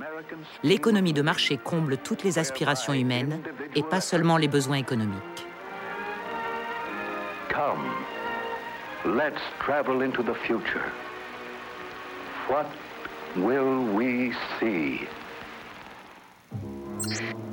L'économie 0.64 1.14
de 1.14 1.24
marché 1.24 1.58
comble 1.58 1.98
toutes 1.98 2.24
les 2.24 2.38
aspirations 2.38 2.94
humaines 2.94 3.42
et 3.76 3.82
pas 3.82 4.02
seulement 4.02 4.38
les 4.38 4.48
besoins 4.48 4.78
économiques. 4.78 5.48
Come, 7.50 7.90
let's 9.06 9.42
travel 9.60 10.02
into 10.02 10.24
the 10.24 10.34
future. 10.46 10.92
What 12.48 12.68
will 13.36 13.84
we 13.94 14.34
see? 14.60 15.08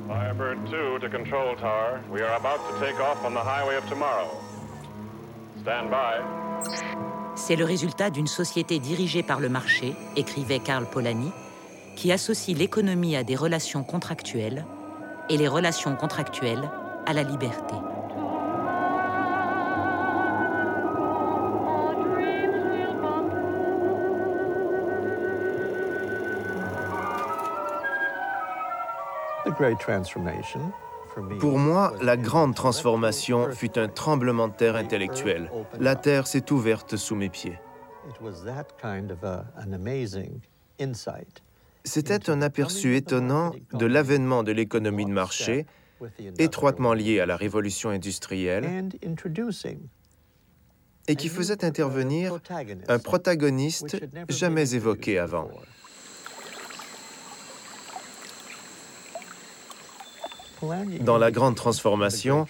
Firebird 0.07 0.65
2 0.69 0.99
to 0.99 1.09
Control 1.09 1.55
Tower. 1.55 2.01
We 2.09 2.21
are 2.21 2.35
about 2.37 2.59
to 2.67 2.85
take 2.85 2.99
off 2.99 3.23
on 3.25 3.33
the 3.33 3.41
highway 3.41 3.75
of 3.75 3.87
tomorrow. 3.89 4.29
Stand 5.61 5.89
by. 5.89 6.21
C'est 7.35 7.55
le 7.55 7.65
résultat 7.65 8.09
d'une 8.09 8.27
société 8.27 8.79
dirigée 8.79 9.23
par 9.23 9.39
le 9.39 9.49
marché, 9.49 9.95
écrivait 10.15 10.59
Karl 10.59 10.85
Polanyi, 10.85 11.31
qui 11.95 12.11
associe 12.11 12.57
l'économie 12.57 13.15
à 13.15 13.23
des 13.23 13.35
relations 13.35 13.83
contractuelles 13.83 14.65
et 15.29 15.37
les 15.37 15.47
relations 15.47 15.95
contractuelles 15.95 16.69
à 17.05 17.13
la 17.13 17.23
liberté. 17.23 17.75
Pour 31.39 31.57
moi, 31.57 31.93
la 32.01 32.17
grande 32.17 32.55
transformation 32.55 33.51
fut 33.51 33.77
un 33.77 33.87
tremblement 33.87 34.47
de 34.47 34.53
terre 34.53 34.75
intellectuel. 34.75 35.51
La 35.79 35.95
terre 35.95 36.27
s'est 36.27 36.51
ouverte 36.51 36.95
sous 36.95 37.15
mes 37.15 37.29
pieds. 37.29 37.59
C'était 41.83 42.29
un 42.29 42.41
aperçu 42.41 42.95
étonnant 42.95 43.51
de 43.73 43.85
l'avènement 43.85 44.43
de 44.43 44.51
l'économie 44.51 45.05
de 45.05 45.11
marché, 45.11 45.65
étroitement 46.37 46.93
liée 46.93 47.19
à 47.19 47.25
la 47.25 47.35
révolution 47.35 47.89
industrielle, 47.89 48.89
et 51.07 51.15
qui 51.15 51.29
faisait 51.29 51.65
intervenir 51.65 52.39
un 52.87 52.99
protagoniste 52.99 53.97
jamais 54.29 54.75
évoqué 54.75 55.19
avant. 55.19 55.49
Dans 61.01 61.17
la 61.17 61.31
grande 61.31 61.55
transformation, 61.55 62.45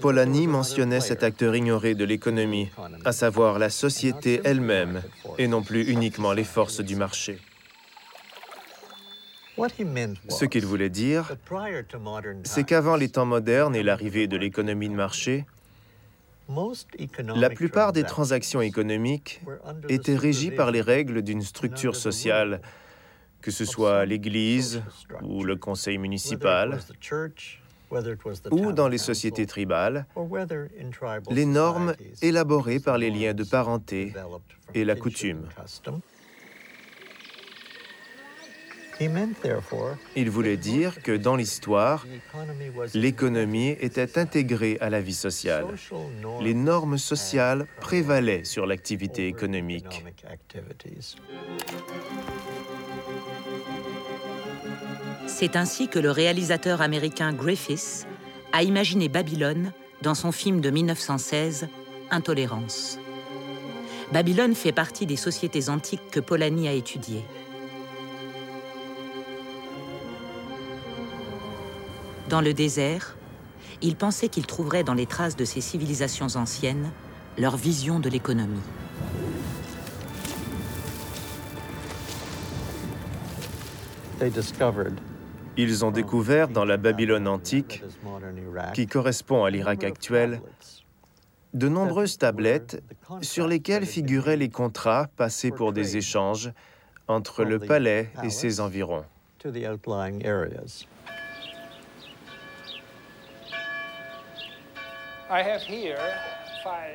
Polanyi 0.00 0.46
mentionnait 0.46 1.00
cet 1.00 1.22
acteur 1.22 1.56
ignoré 1.56 1.94
de 1.94 2.04
l'économie, 2.04 2.70
à 3.04 3.12
savoir 3.12 3.58
la 3.58 3.70
société 3.70 4.40
elle-même, 4.44 5.02
et 5.38 5.48
non 5.48 5.62
plus 5.62 5.88
uniquement 5.90 6.32
les 6.32 6.44
forces 6.44 6.80
du 6.80 6.96
marché. 6.96 7.38
Ce 10.28 10.44
qu'il 10.44 10.64
voulait 10.64 10.90
dire, 10.90 11.32
c'est 12.44 12.64
qu'avant 12.64 12.96
les 12.96 13.08
temps 13.08 13.26
modernes 13.26 13.76
et 13.76 13.82
l'arrivée 13.82 14.26
de 14.26 14.36
l'économie 14.36 14.88
de 14.88 14.94
marché, 14.94 15.44
la 17.36 17.50
plupart 17.50 17.92
des 17.92 18.04
transactions 18.04 18.60
économiques 18.60 19.40
étaient 19.88 20.16
régies 20.16 20.50
par 20.50 20.70
les 20.70 20.80
règles 20.80 21.22
d'une 21.22 21.42
structure 21.42 21.94
sociale 21.94 22.60
que 23.40 23.50
ce 23.50 23.64
soit 23.64 24.04
l'Église 24.04 24.82
ou 25.22 25.44
le 25.44 25.56
conseil 25.56 25.98
municipal, 25.98 26.78
ou 28.50 28.72
dans 28.72 28.88
les 28.88 28.98
sociétés 28.98 29.46
tribales, 29.46 30.06
les 31.30 31.46
normes 31.46 31.94
élaborées 32.22 32.80
par 32.80 32.98
les 32.98 33.10
liens 33.10 33.34
de 33.34 33.44
parenté 33.44 34.12
et 34.74 34.84
la 34.84 34.94
coutume. 34.94 35.48
Il 40.14 40.30
voulait 40.30 40.58
dire 40.58 41.02
que 41.02 41.16
dans 41.16 41.34
l'histoire, 41.34 42.06
l'économie 42.92 43.70
était 43.80 44.18
intégrée 44.18 44.76
à 44.80 44.90
la 44.90 45.00
vie 45.00 45.14
sociale. 45.14 45.64
Les 46.42 46.52
normes 46.52 46.98
sociales 46.98 47.66
prévalaient 47.80 48.44
sur 48.44 48.66
l'activité 48.66 49.26
économique. 49.26 50.04
C'est 55.32 55.56
ainsi 55.56 55.88
que 55.88 55.98
le 55.98 56.10
réalisateur 56.10 56.82
américain 56.82 57.32
Griffiths 57.32 58.06
a 58.52 58.62
imaginé 58.62 59.08
Babylone 59.08 59.72
dans 60.02 60.14
son 60.14 60.32
film 60.32 60.60
de 60.60 60.68
1916, 60.68 61.68
Intolérance. 62.10 62.98
Babylone 64.12 64.54
fait 64.54 64.72
partie 64.72 65.06
des 65.06 65.16
sociétés 65.16 65.70
antiques 65.70 66.10
que 66.10 66.20
Polanyi 66.20 66.68
a 66.68 66.72
étudiées. 66.72 67.24
Dans 72.28 72.42
le 72.42 72.52
désert, 72.52 73.16
il 73.80 73.96
pensait 73.96 74.28
qu'il 74.28 74.46
trouverait 74.46 74.84
dans 74.84 74.94
les 74.94 75.06
traces 75.06 75.36
de 75.36 75.46
ces 75.46 75.62
civilisations 75.62 76.36
anciennes 76.36 76.90
leur 77.38 77.56
vision 77.56 77.98
de 77.98 78.10
l'économie. 78.10 78.60
Ils 85.62 85.84
ont 85.84 85.90
découvert 85.90 86.48
dans 86.48 86.64
la 86.64 86.78
Babylone 86.78 87.28
antique, 87.28 87.82
qui 88.72 88.86
correspond 88.86 89.44
à 89.44 89.50
l'Irak 89.50 89.84
actuel, 89.84 90.40
de 91.52 91.68
nombreuses 91.68 92.16
tablettes 92.16 92.82
sur 93.20 93.46
lesquelles 93.46 93.84
figuraient 93.84 94.38
les 94.38 94.48
contrats 94.48 95.08
passés 95.18 95.50
pour 95.50 95.74
des 95.74 95.98
échanges 95.98 96.50
entre 97.08 97.44
le 97.44 97.58
palais 97.58 98.10
et 98.24 98.30
ses 98.30 98.60
environs. 98.60 99.04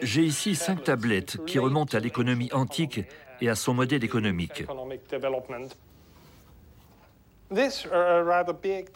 J'ai 0.01 0.23
ici 0.23 0.55
cinq 0.55 0.83
tablettes 0.85 1.37
qui 1.45 1.59
remontent 1.59 1.95
à 1.95 1.99
l'économie 1.99 2.49
antique 2.51 3.01
et 3.41 3.49
à 3.49 3.53
son 3.53 3.75
modèle 3.75 4.03
économique. 4.03 4.63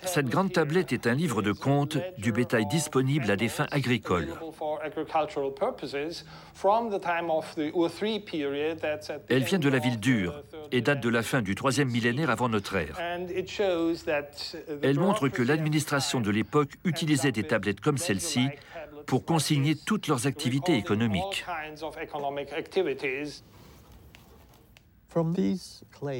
Cette 0.06 0.28
grande 0.28 0.52
tablette 0.52 0.92
est 0.92 1.08
un 1.08 1.14
livre 1.14 1.42
de 1.42 1.52
comptes 1.52 1.98
du 2.18 2.32
bétail 2.32 2.66
disponible 2.66 3.30
à 3.32 3.36
des 3.36 3.48
fins 3.48 3.68
agricoles. 3.72 4.34
Elle 9.30 9.44
vient 9.44 9.60
de 9.60 9.70
la 9.70 9.80
ville 9.80 10.00
d'Ur 10.00 10.44
et 10.72 10.82
date 10.82 11.00
de 11.00 11.10
la 11.10 11.24
fin 11.24 11.42
du 11.42 11.56
troisième 11.56 11.90
millénaire 11.90 12.30
avant 12.30 12.50
notre 12.50 12.76
ère. 12.76 12.98
Elle 14.82 15.00
montre 15.00 15.30
que 15.30 15.42
l'administration 15.42 16.20
de 16.20 16.32
l'époque 16.32 16.74
utilisait 16.84 17.32
des 17.32 17.44
tablettes 17.44 17.82
comme 17.82 17.98
celle-ci 17.98 18.50
pour 19.06 19.26
consigner 19.26 19.76
toutes 19.76 20.08
leurs 20.08 20.28
activités 20.28 20.76
économiques. 20.76 21.46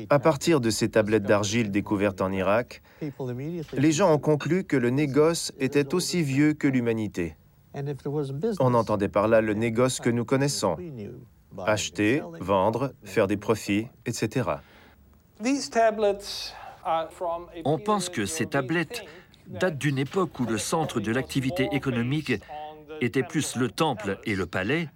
À 0.10 0.20
partir 0.20 0.62
de 0.62 0.70
ces 0.70 0.90
tablettes 0.90 1.24
d'argile 1.24 1.72
découvertes 1.72 2.22
en 2.22 2.32
Irak, 2.32 2.82
les 3.74 3.92
gens 3.92 4.14
ont 4.14 4.18
conclu 4.18 4.64
que 4.64 4.78
le 4.78 4.90
négoce 4.90 5.52
était 5.60 5.94
aussi 5.94 6.24
vieux 6.24 6.54
que 6.54 6.68
l'humanité. 6.68 7.36
On 8.60 8.74
entendait 8.74 9.10
par 9.10 9.28
là 9.28 9.42
le 9.42 9.54
négoce 9.54 10.00
que 10.00 10.10
nous 10.10 10.26
connaissons. 10.26 10.78
Acheter, 11.66 12.22
vendre, 12.40 12.94
faire 13.04 13.28
des 13.28 13.38
profits, 13.38 13.88
etc. 14.06 14.50
On 17.66 17.78
pense 17.78 18.10
que 18.10 18.26
ces 18.26 18.46
tablettes 18.48 19.04
datent 19.48 19.78
d'une 19.78 19.98
époque 19.98 20.40
où 20.40 20.46
le 20.46 20.58
centre 20.58 21.00
de 21.00 21.12
l'activité 21.12 21.70
économique 21.72 22.34
était 23.02 23.24
plus 23.24 23.56
le 23.56 23.70
temple 23.70 24.20
et 24.26 24.36
le 24.36 24.46
palais, 24.46 24.90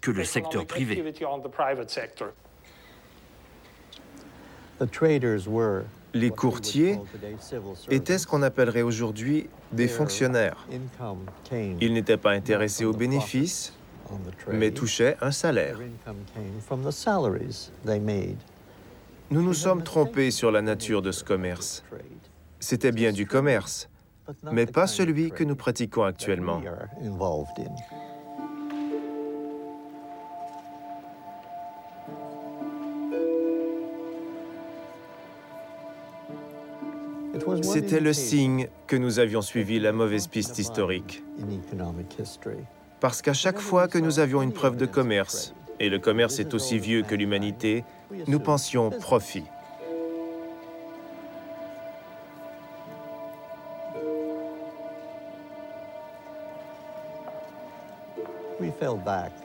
que 0.00 0.10
le 0.10 0.24
secteur 0.24 0.66
privé. 0.66 1.02
Les 6.14 6.30
courtiers 6.30 6.98
étaient 7.90 8.18
ce 8.18 8.26
qu'on 8.26 8.42
appellerait 8.42 8.82
aujourd'hui 8.82 9.48
des 9.72 9.88
fonctionnaires. 9.88 10.66
Ils 11.80 11.92
n'étaient 11.92 12.16
pas 12.16 12.32
intéressés 12.32 12.84
aux 12.84 12.92
bénéfices, 12.92 13.74
mais 14.50 14.70
touchaient 14.70 15.16
un 15.20 15.32
salaire. 15.32 15.78
Nous 19.30 19.42
nous 19.42 19.54
sommes 19.54 19.82
trompés 19.82 20.30
sur 20.30 20.50
la 20.50 20.62
nature 20.62 21.02
de 21.02 21.12
ce 21.12 21.22
commerce. 21.22 21.84
C'était 22.60 22.92
bien 22.92 23.12
du 23.12 23.26
commerce, 23.26 23.88
mais 24.50 24.66
pas 24.66 24.86
celui 24.86 25.30
que 25.30 25.44
nous 25.44 25.56
pratiquons 25.56 26.04
actuellement. 26.04 26.62
C'était 37.62 38.00
le 38.00 38.12
signe 38.12 38.68
que 38.86 38.96
nous 38.96 39.18
avions 39.18 39.42
suivi 39.42 39.78
la 39.78 39.92
mauvaise 39.92 40.26
piste 40.26 40.58
historique. 40.58 41.22
Parce 43.00 43.22
qu'à 43.22 43.32
chaque 43.32 43.60
fois 43.60 43.88
que 43.88 43.98
nous 43.98 44.18
avions 44.18 44.42
une 44.42 44.52
preuve 44.52 44.76
de 44.76 44.86
commerce, 44.86 45.54
et 45.80 45.88
le 45.88 45.98
commerce 45.98 46.38
est 46.38 46.54
aussi 46.54 46.78
vieux 46.78 47.02
que 47.02 47.14
l'humanité, 47.14 47.84
nous 48.26 48.40
pensions 48.40 48.90
profit. 48.90 49.44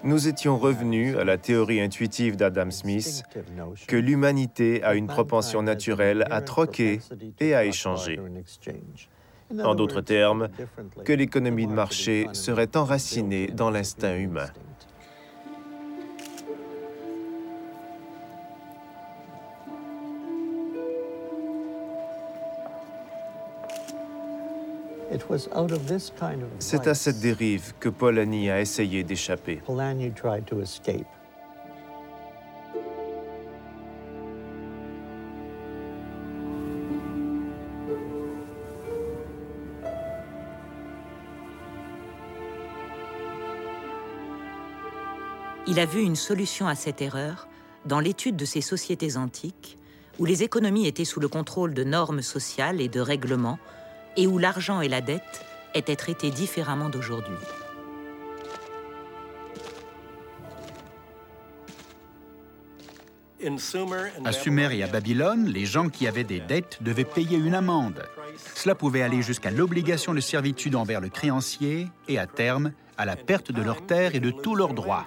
Nous 0.03 0.27
étions 0.27 0.57
revenus 0.57 1.17
à 1.17 1.23
la 1.23 1.37
théorie 1.37 1.81
intuitive 1.81 2.35
d'Adam 2.35 2.71
Smith 2.71 3.23
que 3.87 3.95
l'humanité 3.95 4.83
a 4.83 4.95
une 4.95 5.07
propension 5.07 5.61
naturelle 5.61 6.25
à 6.29 6.41
troquer 6.41 6.99
et 7.39 7.55
à 7.55 7.65
échanger. 7.65 8.19
En 9.63 9.75
d'autres 9.75 10.01
termes, 10.01 10.49
que 11.05 11.13
l'économie 11.13 11.67
de 11.67 11.73
marché 11.73 12.27
serait 12.33 12.75
enracinée 12.75 13.47
dans 13.47 13.69
l'instinct 13.69 14.15
humain. 14.17 14.47
C'est 26.59 26.87
à 26.87 26.93
cette 26.93 27.19
dérive 27.19 27.73
que 27.79 27.89
Polanyi 27.89 28.49
a 28.49 28.61
essayé 28.61 29.03
d'échapper. 29.03 29.61
Il 45.65 45.79
a 45.79 45.85
vu 45.85 46.01
une 46.01 46.15
solution 46.15 46.67
à 46.67 46.75
cette 46.75 47.01
erreur 47.01 47.47
dans 47.85 47.99
l'étude 47.99 48.35
de 48.35 48.45
ces 48.45 48.61
sociétés 48.61 49.17
antiques 49.17 49.77
où 50.19 50.25
les 50.25 50.43
économies 50.43 50.87
étaient 50.87 51.05
sous 51.05 51.19
le 51.19 51.27
contrôle 51.27 51.73
de 51.73 51.83
normes 51.83 52.21
sociales 52.21 52.81
et 52.81 52.89
de 52.89 52.99
règlements 52.99 53.57
et 54.17 54.27
où 54.27 54.37
l'argent 54.37 54.81
et 54.81 54.87
la 54.87 55.01
dette 55.01 55.45
étaient 55.73 55.95
traités 55.95 56.31
différemment 56.31 56.89
d'aujourd'hui. 56.89 57.35
À 64.23 64.31
Sumer 64.31 64.69
et 64.71 64.83
à 64.83 64.87
Babylone, 64.87 65.47
les 65.47 65.65
gens 65.65 65.89
qui 65.89 66.07
avaient 66.07 66.23
des 66.23 66.39
dettes 66.39 66.77
devaient 66.81 67.03
payer 67.03 67.37
une 67.37 67.55
amende. 67.55 68.03
Cela 68.55 68.73
pouvait 68.73 69.01
aller 69.01 69.21
jusqu'à 69.21 69.51
l'obligation 69.51 70.13
de 70.13 70.21
servitude 70.21 70.75
envers 70.75 71.01
le 71.01 71.09
créancier 71.09 71.89
et, 72.07 72.17
à 72.17 72.25
terme, 72.25 72.71
à 72.97 73.05
la 73.05 73.15
perte 73.15 73.51
de 73.51 73.61
leurs 73.61 73.85
terres 73.85 74.15
et 74.15 74.19
de 74.19 74.31
tous 74.31 74.55
leurs 74.55 74.73
droits. 74.73 75.05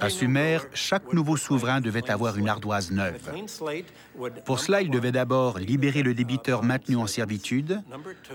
À 0.00 0.10
Sumer, 0.10 0.58
chaque 0.74 1.12
nouveau 1.12 1.36
souverain 1.36 1.80
devait 1.80 2.10
avoir 2.10 2.38
une 2.38 2.48
ardoise 2.48 2.90
neuve. 2.90 3.20
Pour 4.44 4.60
cela, 4.60 4.82
il 4.82 4.90
devait 4.90 5.12
d'abord 5.12 5.58
libérer 5.58 6.02
le 6.02 6.14
débiteur 6.14 6.62
maintenu 6.62 6.96
en 6.96 7.06
servitude, 7.06 7.82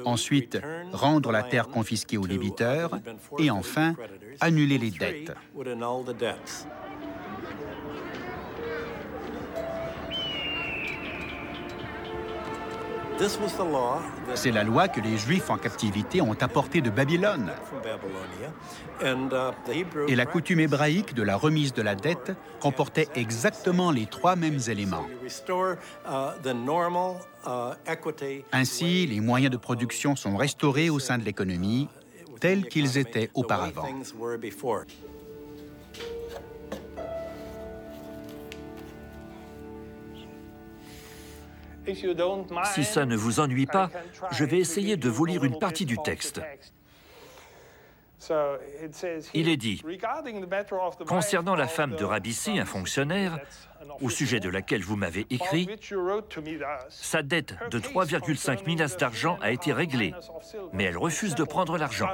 ensuite 0.06 0.60
rendre 0.91 1.32
la 1.32 1.43
terre 1.43 1.69
confisquée 1.69 2.17
au 2.17 2.28
débiteur 2.28 3.00
et 3.39 3.50
enfin 3.50 3.96
annuler 4.39 4.78
les 4.78 4.91
dettes. 4.91 5.34
C'est 14.36 14.52
la 14.52 14.63
loi 14.63 14.88
que 14.88 14.99
les 14.99 15.17
Juifs 15.17 15.49
en 15.49 15.58
captivité 15.58 16.21
ont 16.21 16.36
apportée 16.41 16.82
de 16.82 16.89
Babylone. 16.89 17.52
Et 20.08 20.15
la 20.15 20.26
coutume 20.26 20.60
hébraïque 20.60 21.13
de 21.13 21.23
la 21.23 21.36
remise 21.36 21.73
de 21.73 21.82
la 21.82 21.95
dette 21.95 22.32
comportait 22.60 23.10
exactement 23.15 23.91
les 23.91 24.06
trois 24.06 24.36
mêmes 24.36 24.60
éléments. 24.67 25.06
Ainsi, 28.52 29.08
les 29.08 29.19
moyens 29.19 29.52
de 29.52 29.58
production 29.58 30.15
sont 30.15 30.38
restaurés 30.38 30.89
au 30.89 30.99
sein 30.99 31.17
de 31.17 31.23
l'économie 31.23 31.89
tels 32.39 32.67
qu'ils 32.67 32.97
étaient 32.97 33.30
auparavant. 33.34 33.88
Si 42.74 42.84
ça 42.84 43.06
ne 43.06 43.15
vous 43.15 43.39
ennuie 43.39 43.65
pas, 43.65 43.89
je 44.32 44.46
vais 44.46 44.58
essayer 44.58 44.98
de 44.98 45.10
vous 45.10 45.26
lire 45.26 45.43
une 45.43 45.60
partie 45.60 45.86
du 45.86 45.98
texte. 45.98 46.41
Il 49.34 49.50
est 49.50 49.58
dit, 49.58 49.84
concernant 51.08 51.56
la 51.56 51.67
femme 51.67 51.96
de 51.96 52.04
Rabissi, 52.04 52.58
un 52.58 52.65
fonctionnaire, 52.65 53.38
au 54.02 54.10
sujet 54.10 54.39
de 54.39 54.50
laquelle 54.50 54.82
vous 54.82 54.96
m'avez 54.96 55.26
écrit, 55.30 55.67
sa 56.89 57.22
dette 57.22 57.56
de 57.69 57.80
3,5 57.80 58.65
minas 58.65 58.96
d'argent 58.98 59.38
a 59.41 59.52
été 59.52 59.74
réglée, 59.74 60.13
mais 60.72 60.86
elle 60.86 60.98
refuse 60.98 61.36
de 61.36 61.43
prendre 61.43 61.78
l'argent. 61.78 62.08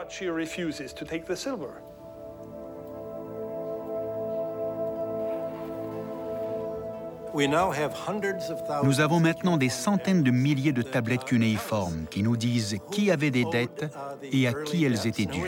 Nous 8.83 8.99
avons 9.01 9.19
maintenant 9.19 9.57
des 9.57 9.69
centaines 9.69 10.23
de 10.23 10.31
milliers 10.31 10.71
de 10.71 10.81
tablettes 10.81 11.25
cunéiformes 11.25 12.05
qui 12.09 12.23
nous 12.23 12.37
disent 12.37 12.77
qui 12.91 13.11
avait 13.11 13.31
des 13.31 13.45
dettes 13.45 13.85
et 14.31 14.47
à 14.47 14.53
qui 14.53 14.85
elles 14.85 15.07
étaient 15.07 15.25
dues. 15.25 15.43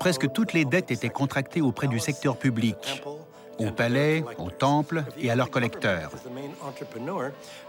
Presque 0.00 0.32
toutes 0.32 0.52
les 0.52 0.64
dettes 0.64 0.90
étaient 0.90 1.08
contractées 1.08 1.60
auprès 1.60 1.86
du 1.86 1.98
secteur 1.98 2.36
public, 2.36 3.02
au 3.58 3.70
palais, 3.70 4.24
au 4.38 4.50
temple 4.50 5.04
et 5.18 5.30
à 5.30 5.36
leurs 5.36 5.50
collecteurs. 5.50 6.10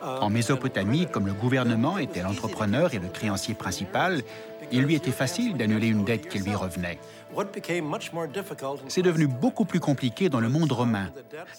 En 0.03 0.29
Mésopotamie, 0.29 1.07
comme 1.07 1.27
le 1.27 1.33
gouvernement 1.33 1.97
était 1.97 2.21
l'entrepreneur 2.21 2.93
et 2.93 2.99
le 2.99 3.07
créancier 3.07 3.53
principal, 3.53 4.21
il 4.71 4.83
lui 4.83 4.95
était 4.95 5.11
facile 5.11 5.55
d'annuler 5.55 5.87
une 5.87 6.03
dette 6.03 6.27
qui 6.27 6.39
lui 6.39 6.55
revenait. 6.55 6.99
C'est 8.87 9.01
devenu 9.01 9.27
beaucoup 9.27 9.65
plus 9.65 9.79
compliqué 9.79 10.29
dans 10.29 10.39
le 10.39 10.49
monde 10.49 10.71
romain, 10.71 11.11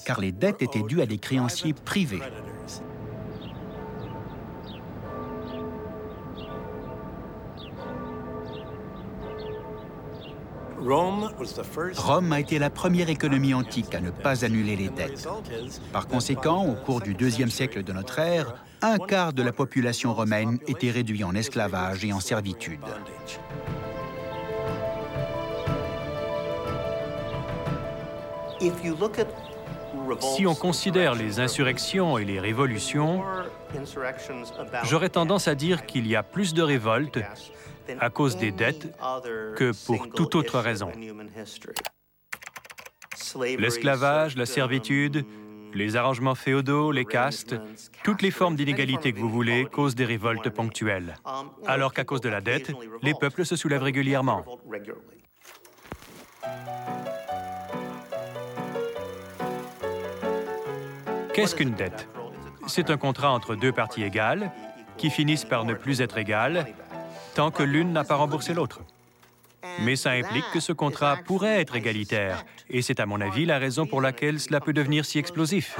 car 0.04 0.20
les 0.20 0.32
dettes 0.32 0.62
étaient 0.62 0.82
dues 0.82 1.00
à 1.00 1.06
des 1.06 1.18
créanciers 1.18 1.74
privés. 1.74 2.20
Rome 10.80 12.32
a 12.32 12.40
été 12.40 12.58
la 12.58 12.70
première 12.70 13.08
économie 13.08 13.52
antique 13.52 13.94
à 13.94 14.00
ne 14.00 14.10
pas 14.10 14.44
annuler 14.44 14.76
les 14.76 14.88
dettes. 14.88 15.28
Par 15.92 16.06
conséquent, 16.06 16.64
au 16.66 16.74
cours 16.74 17.00
du 17.00 17.14
deuxième 17.14 17.50
siècle 17.50 17.82
de 17.82 17.92
notre 17.92 18.18
ère, 18.20 18.64
un 18.80 18.98
quart 18.98 19.32
de 19.32 19.42
la 19.42 19.52
population 19.52 20.14
romaine 20.14 20.58
était 20.66 20.90
réduit 20.90 21.24
en 21.24 21.34
esclavage 21.34 22.04
et 22.04 22.12
en 22.12 22.20
servitude. 22.20 22.80
Si 30.20 30.46
on 30.46 30.54
considère 30.54 31.14
les 31.14 31.40
insurrections 31.40 32.18
et 32.18 32.24
les 32.24 32.40
révolutions, 32.40 33.22
j'aurais 34.84 35.08
tendance 35.08 35.48
à 35.48 35.54
dire 35.54 35.86
qu'il 35.86 36.06
y 36.06 36.16
a 36.16 36.22
plus 36.22 36.54
de 36.54 36.62
révoltes 36.62 37.18
à 38.00 38.10
cause 38.10 38.36
des 38.36 38.52
dettes 38.52 38.94
que 39.56 39.72
pour 39.86 40.08
toute 40.10 40.34
autre 40.34 40.58
raison. 40.58 40.90
L'esclavage, 43.58 44.36
la 44.36 44.46
servitude, 44.46 45.24
Les 45.74 45.96
arrangements 45.96 46.34
féodaux, 46.34 46.92
les 46.92 47.04
castes, 47.04 47.54
toutes 48.02 48.22
les 48.22 48.30
formes 48.30 48.56
d'inégalité 48.56 49.12
que 49.12 49.18
vous 49.18 49.28
voulez 49.28 49.66
causent 49.66 49.94
des 49.94 50.06
révoltes 50.06 50.48
ponctuelles. 50.48 51.16
Alors 51.66 51.92
qu'à 51.92 52.04
cause 52.04 52.20
de 52.20 52.28
la 52.28 52.40
dette, 52.40 52.72
les 53.02 53.14
peuples 53.14 53.44
se 53.44 53.56
soulèvent 53.56 53.82
régulièrement. 53.82 54.44
Qu'est-ce 61.38 61.54
qu'une 61.54 61.74
dette? 61.74 62.08
C'est 62.66 62.90
un 62.90 62.96
contrat 62.96 63.30
entre 63.30 63.54
deux 63.54 63.70
parties 63.70 64.02
égales 64.02 64.50
qui 64.96 65.08
finissent 65.08 65.44
par 65.44 65.64
ne 65.64 65.72
plus 65.72 66.00
être 66.00 66.18
égales 66.18 66.66
tant 67.36 67.52
que 67.52 67.62
l'une 67.62 67.92
n'a 67.92 68.02
pas 68.02 68.16
remboursé 68.16 68.54
l'autre. 68.54 68.80
Mais 69.82 69.94
ça 69.94 70.10
implique 70.10 70.46
que 70.52 70.58
ce 70.58 70.72
contrat 70.72 71.16
pourrait 71.24 71.60
être 71.60 71.76
égalitaire, 71.76 72.44
et 72.68 72.82
c'est 72.82 72.98
à 72.98 73.06
mon 73.06 73.20
avis 73.20 73.46
la 73.46 73.58
raison 73.58 73.86
pour 73.86 74.00
laquelle 74.00 74.40
cela 74.40 74.58
peut 74.58 74.72
devenir 74.72 75.04
si 75.04 75.20
explosif. 75.20 75.78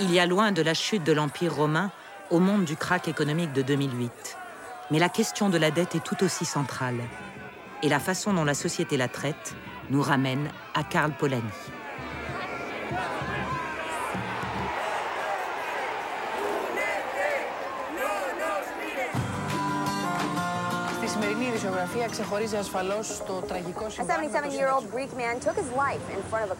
Il 0.00 0.12
y 0.12 0.18
a 0.18 0.26
loin 0.26 0.50
de 0.50 0.62
la 0.62 0.74
chute 0.74 1.04
de 1.04 1.12
l'Empire 1.12 1.54
romain 1.54 1.92
au 2.30 2.40
monde 2.40 2.64
du 2.64 2.74
krach 2.74 3.06
économique 3.06 3.52
de 3.52 3.62
2008. 3.62 4.36
Mais 4.90 4.98
la 4.98 5.08
question 5.08 5.48
de 5.48 5.58
la 5.58 5.70
dette 5.70 5.94
est 5.94 6.02
tout 6.02 6.24
aussi 6.24 6.44
centrale. 6.44 6.98
Et 7.82 7.88
la 7.88 7.98
façon 8.00 8.34
dont 8.34 8.44
la 8.44 8.54
société 8.54 8.96
la 8.96 9.08
traite 9.08 9.54
nous 9.88 10.02
ramène 10.02 10.48
à 10.74 10.84
Karl 10.84 11.12
Polanyi. 11.12 11.48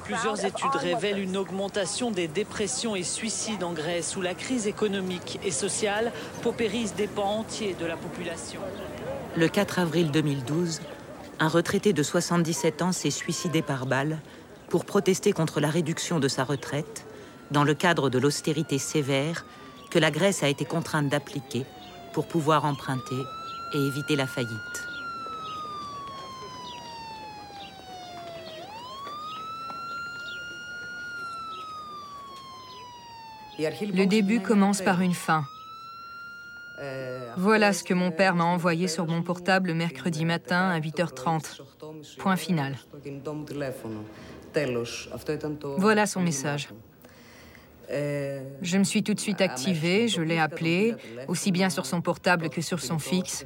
Plusieurs 0.02 0.44
études 0.44 0.74
révèlent 0.74 1.18
une 1.18 1.37
augmentation 1.37 2.11
des 2.11 2.28
dépressions 2.28 2.96
et 2.96 3.02
suicides 3.02 3.62
en 3.62 3.72
Grèce 3.72 4.16
où 4.16 4.22
la 4.22 4.35
crise 4.35 4.66
économique 4.66 5.38
et 5.44 5.50
sociale 5.50 6.12
paupérise 6.42 6.94
des 6.94 7.06
pans 7.06 7.38
entiers 7.38 7.74
de 7.78 7.87
la 7.87 7.96
population. 7.96 8.61
Le 9.37 9.48
4 9.48 9.78
avril 9.78 10.11
2012, 10.11 10.80
un 11.40 11.48
retraité 11.48 11.94
de 11.94 12.03
77 12.03 12.83
ans 12.83 12.92
s'est 12.92 13.11
suicidé 13.11 13.62
par 13.62 13.87
balle 13.87 14.20
pour 14.68 14.85
protester 14.85 15.33
contre 15.33 15.59
la 15.61 15.70
réduction 15.70 16.20
de 16.20 16.29
sa 16.29 16.44
retraite 16.44 17.07
dans 17.50 17.64
le 17.64 17.72
cadre 17.74 18.11
de 18.11 18.18
l'austérité 18.18 18.79
sévère 18.79 19.46
que 19.90 19.98
la 19.98 20.11
Grèce 20.11 20.42
a 20.42 20.48
été 20.48 20.66
contrainte 20.66 21.09
d'appliquer 21.09 21.64
pour 22.12 22.29
pouvoir 22.29 22.66
emprunter 22.66 23.22
et 23.72 23.79
éviter 23.79 24.16
la 24.16 24.26
faillite. 24.26 24.50
Le 33.59 34.07
début 34.07 34.40
commence 34.40 34.83
par 34.83 35.00
une 35.00 35.14
fin. 35.14 35.44
Voilà 37.36 37.72
ce 37.72 37.84
que 37.84 37.94
mon 37.94 38.10
père 38.10 38.34
m'a 38.34 38.44
envoyé 38.44 38.88
sur 38.88 39.06
mon 39.06 39.22
portable 39.22 39.74
mercredi 39.74 40.24
matin 40.24 40.70
à 40.70 40.80
8h30. 40.80 41.60
Point 42.18 42.36
final. 42.36 42.76
Voilà 45.76 46.06
son 46.06 46.20
message. 46.20 46.68
Je 47.90 48.78
me 48.78 48.84
suis 48.84 49.02
tout 49.02 49.14
de 49.14 49.20
suite 49.20 49.40
activée, 49.40 50.08
je 50.08 50.22
l'ai 50.22 50.38
appelé, 50.38 50.94
aussi 51.28 51.50
bien 51.50 51.70
sur 51.70 51.86
son 51.86 52.00
portable 52.00 52.48
que 52.48 52.60
sur 52.60 52.80
son 52.80 52.98
fixe, 52.98 53.44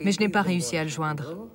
mais 0.00 0.12
je 0.12 0.20
n'ai 0.20 0.28
pas 0.28 0.42
réussi 0.42 0.76
à 0.76 0.82
le 0.82 0.90
joindre. 0.90 1.48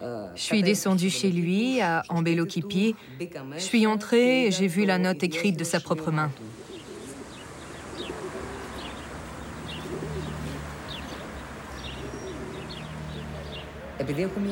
Je 0.00 0.40
suis 0.40 0.62
descendue 0.62 1.10
chez 1.10 1.30
lui, 1.30 1.80
à 1.80 2.02
Ambelokipi. 2.08 2.94
Je 3.20 3.58
suis 3.58 3.86
entrée 3.86 4.46
et 4.46 4.50
j'ai 4.50 4.66
vu 4.66 4.84
la 4.84 4.98
note 4.98 5.22
écrite 5.22 5.58
de 5.58 5.64
sa 5.64 5.80
propre 5.80 6.10
main. 6.10 6.30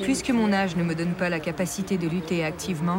Puisque 0.02 0.30
mon 0.30 0.52
âge 0.52 0.76
ne 0.76 0.84
me 0.84 0.94
donne 0.94 1.14
pas 1.14 1.28
la 1.28 1.40
capacité 1.40 1.98
de 1.98 2.08
lutter 2.08 2.44
activement, 2.44 2.98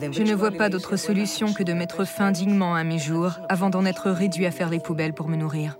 je 0.00 0.22
ne 0.22 0.34
vois 0.34 0.52
pas 0.52 0.68
d'autre 0.68 0.96
solution 0.96 1.52
que 1.52 1.62
de 1.62 1.72
mettre 1.72 2.04
fin 2.04 2.30
dignement 2.30 2.74
à 2.74 2.84
mes 2.84 2.98
jours 2.98 3.38
avant 3.48 3.70
d'en 3.70 3.84
être 3.84 4.10
réduit 4.10 4.46
à 4.46 4.50
faire 4.50 4.70
les 4.70 4.80
poubelles 4.80 5.12
pour 5.12 5.28
me 5.28 5.36
nourrir. 5.36 5.76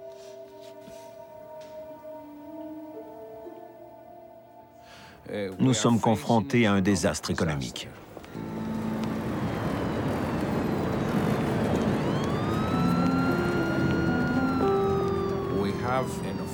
Nous 5.58 5.72
sommes 5.72 5.98
confrontés 5.98 6.66
à 6.66 6.72
un 6.72 6.82
désastre 6.82 7.30
économique. 7.30 7.88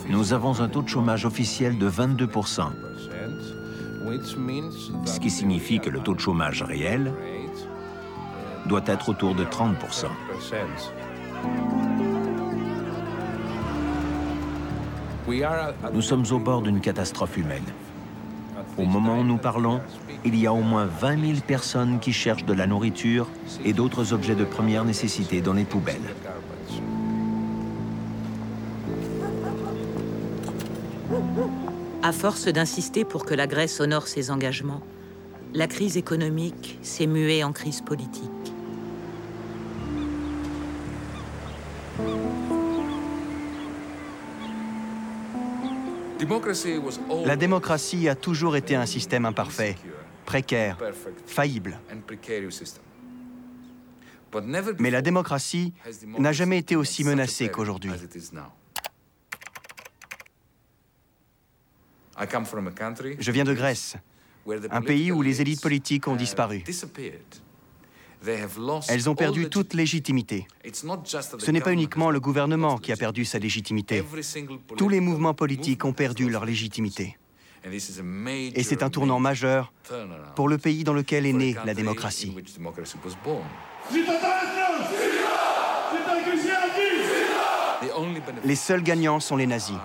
Nous 0.09 0.33
avons 0.33 0.61
un 0.61 0.69
taux 0.69 0.83
de 0.83 0.89
chômage 0.89 1.25
officiel 1.25 1.79
de 1.79 1.91
22% 1.91 2.71
ce 5.05 5.21
qui 5.21 5.31
signifie 5.31 5.81
que 5.81 5.91
le 5.91 6.01
taux 6.01 6.15
de 6.15 6.21
chômage 6.21 6.63
réel 6.63 7.13
doit 8.67 8.83
être 8.87 9.11
autour 9.11 9.35
de 9.35 9.45
30% 9.45 10.07
Nous 15.93 16.03
sommes 16.03 16.25
au 16.31 16.39
bord 16.39 16.63
d'une 16.63 16.81
catastrophe 16.81 17.37
humaine. 17.37 17.65
Au 18.79 18.85
moment 18.85 19.19
où 19.19 19.25
nous 19.25 19.37
parlons, 19.37 19.81
il 20.25 20.37
y 20.37 20.47
a 20.47 20.53
au 20.53 20.63
moins 20.63 20.87
20 20.87 21.27
000 21.27 21.39
personnes 21.47 21.99
qui 22.01 22.13
cherchent 22.13 22.45
de 22.45 22.55
la 22.55 22.67
nourriture 22.67 23.27
et 23.65 23.73
d'autres 23.73 24.13
objets 24.13 24.35
de 24.35 24.45
première 24.45 24.85
nécessité 24.85 25.41
dans 25.41 25.53
les 25.53 25.65
poubelles. 25.65 26.15
À 32.09 32.13
force 32.13 32.49
d'insister 32.49 33.05
pour 33.05 33.27
que 33.27 33.35
la 33.35 33.47
Grèce 33.47 33.81
honore 33.81 34.09
ses 34.09 34.31
engagements, 34.31 34.81
la 35.53 35.67
crise 35.67 35.99
économique 35.99 36.79
s'est 36.81 37.07
muée 37.07 37.45
en 37.45 37.53
crise 37.53 37.83
politique. 37.83 38.31
La 47.27 47.37
démocratie 47.37 48.09
a 48.09 48.15
toujours 48.15 48.57
été 48.57 48.75
un 48.75 48.87
système 48.87 49.27
imparfait, 49.27 49.77
précaire, 50.25 50.79
faillible. 51.27 51.79
Mais 54.79 54.91
la 54.91 55.03
démocratie 55.03 55.75
n'a 56.19 56.33
jamais 56.33 56.57
été 56.57 56.75
aussi 56.75 57.05
menacée 57.05 57.51
qu'aujourd'hui. 57.51 57.93
Je 63.19 63.31
viens 63.31 63.45
de 63.45 63.55
Grèce, 63.55 63.97
un 64.71 64.83
pays 64.83 65.13
où 65.13 65.23
les 65.23 65.41
élites 65.41 65.61
politiques 65.61 66.09
ont 66.09 66.17
disparu. 66.17 66.65
Elles 68.89 69.09
ont 69.09 69.15
perdu 69.15 69.49
toute 69.49 69.75
légitimité. 69.75 70.47
Ce 70.73 71.51
n'est 71.51 71.61
pas 71.61 71.73
uniquement 71.73 72.11
le 72.11 72.21
gouvernement 72.21 72.79
qui 72.79 72.93
a 72.93 72.97
perdu 72.97 73.25
sa 73.25 73.39
légitimité. 73.39 74.05
Tous 74.77 74.89
les 74.89 75.01
mouvements 75.01 75.35
politiques 75.35 75.85
ont 75.85 75.93
perdu 75.93 76.29
leur 76.29 76.45
légitimité. 76.45 77.17
Et 77.65 78.63
c'est 78.63 78.83
un 78.83 78.91
tournant 78.91 79.21
majeur 79.21 79.73
pour 80.35 80.49
le 80.49 80.59
pays 80.59 80.85
dans 80.85 80.95
lequel 80.95 81.27
est 81.27 81.33
née 81.33 81.57
la 81.65 81.75
démocratie. 81.75 82.35
Les 88.45 88.57
seuls 88.57 88.83
gagnants 88.83 89.21
sont 89.21 89.37
les 89.37 89.47
nazis. 89.47 89.77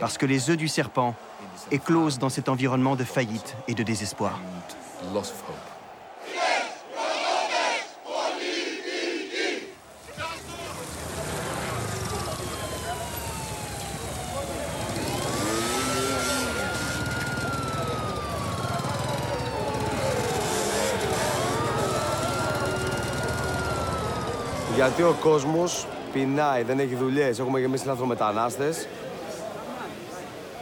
Parce 0.00 0.18
que 0.18 0.26
les 0.26 0.50
œufs 0.50 0.56
du 0.56 0.68
serpent 0.68 1.14
éclosent 1.70 2.18
dans 2.18 2.28
cet 2.28 2.48
environnement 2.48 2.96
de 2.96 3.04
faillite 3.04 3.56
et 3.68 3.74
de 3.74 3.82
désespoir. 3.82 4.38
Γιατί 24.74 25.02
ο 25.02 25.16
κόσμος 25.20 25.86
πεινάει, 26.14 26.62
δεν 26.62 26.78
έχει 26.78 26.94
δουλειές, 26.94 27.38
έχουμε 27.38 27.60
γεμίσει 27.60 27.86
λαθρομετανάστες. 27.86 28.88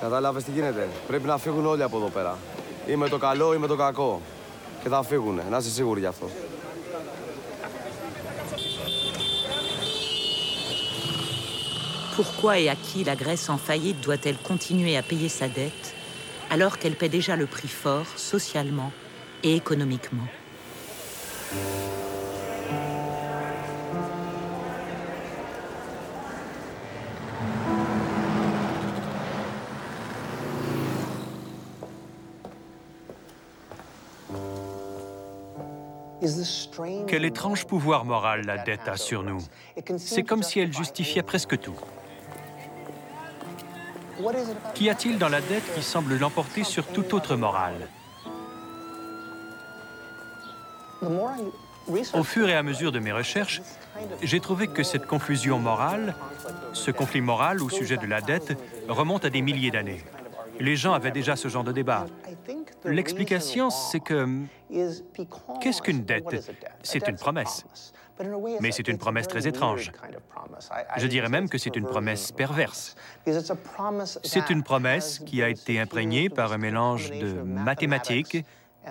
Κατάλαβες 0.00 0.44
τι 0.44 0.50
γίνεται. 0.50 0.88
Πρέπει 1.06 1.26
να 1.26 1.38
φύγουν 1.38 1.66
όλοι 1.66 1.82
από 1.82 1.96
εδώ 1.96 2.06
πέρα. 2.06 2.38
Ή 2.86 2.96
με 2.96 3.08
το 3.08 3.18
καλό 3.18 3.54
ή 3.54 3.56
με 3.56 3.66
το 3.66 3.76
κακό. 3.76 4.20
Και 4.82 4.88
θα 4.88 5.02
φύγουν, 5.02 5.40
να 5.50 5.56
είσαι 5.56 5.70
σίγουροι 5.70 6.00
γι' 6.00 6.06
αυτό. 6.06 6.28
Pourquoi 12.16 12.58
et 12.58 12.68
à 12.68 12.74
qui 12.74 13.04
la 13.04 13.14
Grèce 13.14 13.48
en 13.48 13.58
faillite 13.58 14.00
doit-elle 14.00 14.38
continuer 14.38 14.96
à 14.96 15.02
payer 15.02 15.28
sa 15.28 15.46
dette 15.46 15.94
alors 16.50 16.78
qu'elle 16.78 16.96
paie 16.96 17.08
déjà 17.08 17.36
le 17.36 17.46
prix 17.46 17.68
fort 17.68 18.08
socialement 18.16 18.90
et 19.44 19.54
économiquement 19.54 20.26
Quel 37.07 37.25
étrange 37.25 37.65
pouvoir 37.65 38.05
moral 38.05 38.45
la 38.45 38.57
dette 38.57 38.87
a 38.87 38.97
sur 38.97 39.23
nous. 39.23 39.39
C'est 39.97 40.23
comme 40.23 40.43
si 40.43 40.59
elle 40.59 40.73
justifiait 40.73 41.23
presque 41.23 41.59
tout. 41.59 41.75
Qu'y 44.75 44.89
a-t-il 44.89 45.17
dans 45.17 45.29
la 45.29 45.41
dette 45.41 45.73
qui 45.75 45.81
semble 45.81 46.17
l'emporter 46.17 46.63
sur 46.63 46.85
toute 46.87 47.13
autre 47.13 47.35
morale 47.35 47.87
Au 52.13 52.23
fur 52.23 52.47
et 52.47 52.55
à 52.55 52.63
mesure 52.63 52.91
de 52.91 52.99
mes 52.99 53.11
recherches, 53.11 53.61
j'ai 54.21 54.39
trouvé 54.39 54.67
que 54.67 54.83
cette 54.83 55.05
confusion 55.05 55.59
morale, 55.59 56.15
ce 56.73 56.91
conflit 56.91 57.21
moral 57.21 57.61
au 57.61 57.69
sujet 57.69 57.97
de 57.97 58.07
la 58.07 58.21
dette, 58.21 58.57
remonte 58.87 59.25
à 59.25 59.29
des 59.29 59.41
milliers 59.41 59.71
d'années. 59.71 60.03
Les 60.59 60.75
gens 60.75 60.93
avaient 60.93 61.11
déjà 61.11 61.35
ce 61.35 61.47
genre 61.47 61.63
de 61.63 61.71
débat. 61.71 62.05
L'explication, 62.85 63.69
c'est 63.69 63.99
que 63.99 64.27
qu'est-ce 65.61 65.81
qu'une 65.81 66.03
dette? 66.03 66.51
C'est 66.81 67.07
une 67.07 67.15
promesse. 67.15 67.65
Mais 68.61 68.71
c'est 68.71 68.87
une 68.87 68.97
promesse 68.97 69.27
très 69.27 69.47
étrange. 69.47 69.91
Je 70.97 71.07
dirais 71.07 71.29
même 71.29 71.49
que 71.49 71.57
c'est 71.57 71.75
une 71.75 71.85
promesse 71.85 72.31
perverse. 72.31 72.95
C'est 74.23 74.49
une 74.49 74.63
promesse 74.63 75.19
qui 75.19 75.41
a 75.41 75.49
été 75.49 75.79
imprégnée 75.79 76.29
par 76.29 76.53
un 76.53 76.57
mélange 76.57 77.11
de 77.11 77.41
mathématiques 77.41 78.37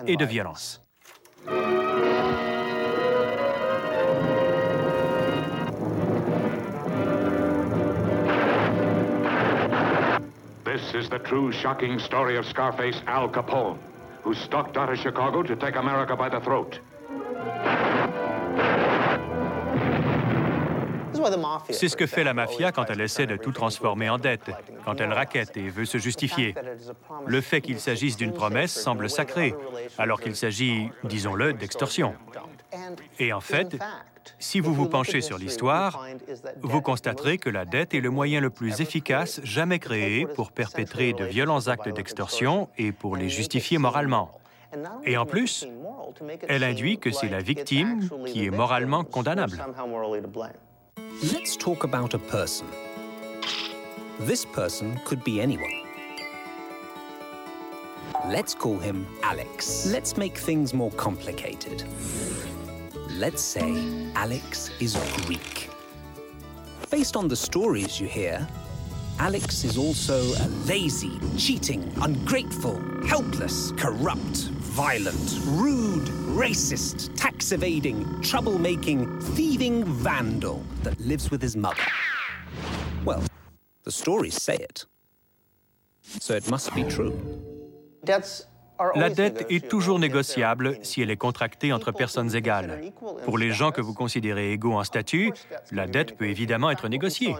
et 0.07 0.17
de 0.17 0.25
violence. 0.25 0.83
This 10.93 11.05
is 11.05 11.09
the 11.09 11.17
true 11.17 11.51
shocking 11.51 11.97
story 11.97 12.37
of 12.37 12.45
Scarface 12.45 13.01
Al 13.07 13.27
Capone, 13.27 13.79
who 14.21 14.35
stalked 14.35 14.77
out 14.77 14.91
of 14.91 14.99
Chicago 14.99 15.41
to 15.41 15.55
take 15.55 15.75
America 15.75 16.15
by 16.15 16.29
the 16.29 16.39
throat. 16.39 16.79
C'est 21.71 21.87
ce 21.87 21.95
que 21.95 22.05
fait 22.05 22.23
la 22.23 22.35
mafia 22.35 22.71
quand 22.71 22.85
elle 22.91 23.01
essaie 23.01 23.25
de 23.25 23.37
tout 23.37 23.51
transformer 23.51 24.07
en 24.07 24.19
dette, 24.19 24.51
quand 24.85 25.01
elle 25.01 25.13
raquette 25.13 25.57
et 25.57 25.67
veut 25.69 25.85
se 25.85 25.97
justifier. 25.97 26.53
Le 27.25 27.41
fait 27.41 27.61
qu'il 27.61 27.79
s'agisse 27.79 28.15
d'une 28.15 28.33
promesse 28.33 28.71
semble 28.71 29.09
sacré, 29.09 29.55
alors 29.97 30.21
qu'il 30.21 30.35
s'agit, 30.35 30.91
disons-le, 31.05 31.53
d'extorsion. 31.53 32.13
Et 33.17 33.33
en 33.33 33.41
fait, 33.41 33.79
si 34.39 34.59
vous 34.59 34.73
vous 34.73 34.87
penchez 34.87 35.21
sur 35.21 35.37
l'histoire, 35.37 36.05
vous 36.61 36.81
constaterez 36.81 37.37
que 37.37 37.49
la 37.49 37.65
dette 37.65 37.93
est 37.93 38.01
le 38.01 38.09
moyen 38.09 38.39
le 38.39 38.49
plus 38.49 38.81
efficace 38.81 39.41
jamais 39.43 39.79
créé 39.79 40.25
pour 40.25 40.51
perpétrer 40.51 41.13
de 41.13 41.25
violents 41.25 41.67
actes 41.67 41.89
d'extorsion 41.89 42.69
et 42.77 42.91
pour 42.91 43.15
les 43.15 43.29
justifier 43.29 43.77
moralement. 43.77 44.39
Et 45.03 45.17
en 45.17 45.25
plus, 45.25 45.67
elle 46.47 46.63
induit 46.63 46.97
que 46.97 47.11
c'est 47.11 47.29
la 47.29 47.39
victime 47.39 48.09
qui 48.25 48.45
est 48.45 48.49
moralement 48.49 49.03
condamnable. 49.03 49.63
Let's 51.21 51.57
talk 51.57 51.83
about 51.83 52.15
a 52.15 52.19
person. 52.19 52.65
This 54.25 54.45
person 54.45 54.99
could 55.05 55.23
be 55.23 55.39
anyone. 55.39 55.83
Let's 58.29 58.55
call 58.55 58.79
him 58.79 59.05
Alex. 59.21 59.85
Let's 59.91 60.17
make 60.17 60.37
things 60.37 60.73
more 60.73 60.91
complicated. 60.91 61.83
Let's 63.23 63.41
say 63.41 64.11
Alex 64.15 64.69
is 64.81 64.97
Greek. 65.21 65.69
Based 66.91 67.15
on 67.15 67.29
the 67.29 67.37
stories 67.37 67.97
you 67.97 68.05
hear, 68.05 68.45
Alex 69.17 69.63
is 69.63 69.77
also 69.77 70.19
a 70.43 70.47
lazy, 70.65 71.17
cheating, 71.37 71.89
ungrateful, 72.01 72.81
helpless, 73.07 73.71
corrupt, 73.77 74.49
violent, 74.75 75.39
rude, 75.45 76.05
racist, 76.35 77.15
tax 77.15 77.53
evading, 77.53 78.03
troublemaking, 78.19 79.23
thieving 79.23 79.85
vandal 79.85 80.61
that 80.83 80.99
lives 80.99 81.31
with 81.31 81.41
his 81.41 81.55
mother. 81.55 81.87
Well, 83.05 83.23
the 83.85 83.91
stories 83.93 84.35
say 84.35 84.55
it. 84.55 84.85
So 86.01 86.33
it 86.33 86.49
must 86.49 86.75
be 86.75 86.83
true. 86.83 87.17
La 88.95 89.09
dette 89.09 89.45
est 89.49 89.67
toujours 89.67 89.99
négociable 89.99 90.77
si 90.81 91.01
elle 91.01 91.11
est 91.11 91.17
contractée 91.17 91.71
entre 91.71 91.91
personnes 91.91 92.35
égales. 92.35 92.81
Pour 93.25 93.37
les 93.37 93.51
gens 93.51 93.71
que 93.71 93.81
vous 93.81 93.93
considérez 93.93 94.51
égaux 94.51 94.73
en 94.73 94.83
statut, 94.83 95.31
la 95.71 95.87
dette 95.87 96.17
peut 96.17 96.27
évidemment 96.27 96.71
être 96.71 96.89
négociée. 96.89 97.35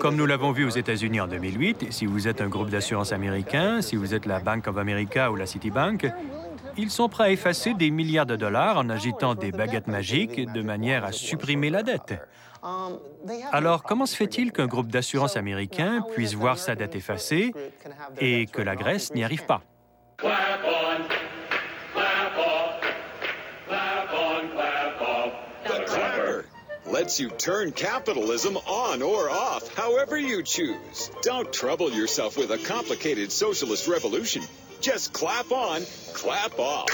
Comme 0.00 0.16
nous 0.16 0.26
l'avons 0.26 0.52
vu 0.52 0.64
aux 0.64 0.70
États-Unis 0.70 1.20
en 1.20 1.28
2008, 1.28 1.92
si 1.92 2.06
vous 2.06 2.28
êtes 2.28 2.40
un 2.40 2.48
groupe 2.48 2.70
d'assurance 2.70 3.12
américain, 3.12 3.82
si 3.82 3.96
vous 3.96 4.14
êtes 4.14 4.26
la 4.26 4.40
Bank 4.40 4.66
of 4.66 4.78
America 4.78 5.30
ou 5.30 5.36
la 5.36 5.46
Citibank, 5.46 6.10
ils 6.76 6.90
sont 6.90 7.08
prêts 7.08 7.24
à 7.24 7.30
effacer 7.30 7.74
des 7.74 7.90
milliards 7.90 8.26
de 8.26 8.36
dollars 8.36 8.78
en 8.78 8.88
agitant 8.90 9.34
des 9.34 9.52
baguettes 9.52 9.86
magiques 9.86 10.52
de 10.52 10.62
manière 10.62 11.04
à 11.04 11.12
supprimer 11.12 11.70
la 11.70 11.82
dette. 11.82 12.14
Alors, 13.52 13.82
comment 13.82 14.06
se 14.06 14.16
fait-il 14.16 14.52
qu'un 14.52 14.66
groupe 14.66 14.88
d'assurance 14.88 15.36
américain 15.36 16.04
puisse 16.14 16.34
voir 16.34 16.58
sa 16.58 16.74
dette 16.74 16.96
effacée 16.96 17.52
et 18.20 18.46
que 18.46 18.62
la 18.62 18.74
Grèce 18.76 19.14
n'y 19.14 19.24
arrive 19.24 19.46
pas? 19.46 19.62
Clap 20.16 20.64
on, 20.64 21.08
clap 21.92 22.38
off, 22.38 22.80
clap 23.68 24.12
on, 24.14 24.50
clap 24.50 25.00
off. 25.02 25.32
The 25.64 25.84
clapper 25.84 26.46
lets 26.86 27.20
you 27.20 27.28
turn 27.28 27.72
capitalism 27.72 28.56
on 28.56 29.02
or 29.02 29.28
off, 29.28 29.74
however 29.74 30.16
you 30.16 30.42
choose. 30.42 31.10
Don't 31.20 31.52
trouble 31.52 31.90
yourself 31.92 32.38
with 32.38 32.50
a 32.50 32.56
complicated 32.56 33.30
socialist 33.30 33.88
revolution. 33.88 34.42
Just 34.80 35.12
clap 35.12 35.52
on, 35.52 35.82
clap 36.14 36.58
off. 36.58 36.88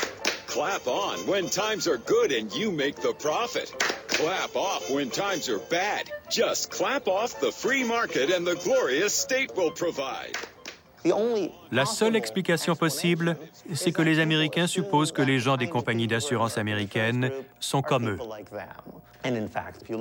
Clap 0.49 0.89
on 0.89 1.27
when 1.29 1.49
times 1.49 1.87
are 1.87 1.99
good 1.99 2.33
and 2.33 2.53
you 2.53 2.73
make 2.73 2.97
the 2.97 3.15
profit. 3.15 3.73
Clap 4.09 4.57
off 4.57 4.91
when 4.91 5.11
times 5.11 5.49
are 5.49 5.61
bad. 5.61 6.11
Just 6.29 6.73
clap 6.73 7.07
off 7.07 7.41
the 7.41 7.53
free 7.53 7.85
market 7.85 8.31
and 8.31 8.45
the 8.45 8.57
glorious 8.57 9.15
state 9.15 9.55
will 9.55 9.71
provide. 9.71 10.37
La 11.71 11.85
seule 11.85 12.17
explication 12.17 12.77
possible, 12.77 13.37
c'est 13.75 13.93
que 13.93 14.03
les 14.03 14.21
Américains 14.21 14.67
supposent 14.67 15.13
que 15.13 15.23
les 15.23 15.39
gens 15.39 15.57
des 15.57 15.69
compagnies 15.69 16.07
d'assurance 16.07 16.59
américaines 16.59 17.31
sont 17.59 17.83
comme 17.83 18.11
eux. 18.11 18.19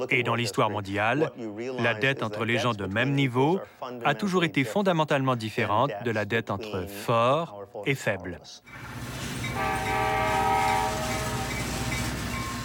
Et 0.09 0.23
dans 0.23 0.35
l'histoire 0.35 0.69
mondiale, 0.69 1.31
la 1.79 1.93
dette 1.93 2.23
entre 2.23 2.45
les 2.45 2.57
gens 2.57 2.73
de 2.73 2.85
même 2.85 3.13
niveau 3.13 3.59
a 4.03 4.15
toujours 4.15 4.43
été 4.43 4.63
fondamentalement 4.63 5.35
différente 5.35 5.91
de 6.03 6.11
la 6.11 6.25
dette 6.25 6.49
entre 6.49 6.85
forts 6.87 7.63
et 7.85 7.95
faibles. 7.95 8.39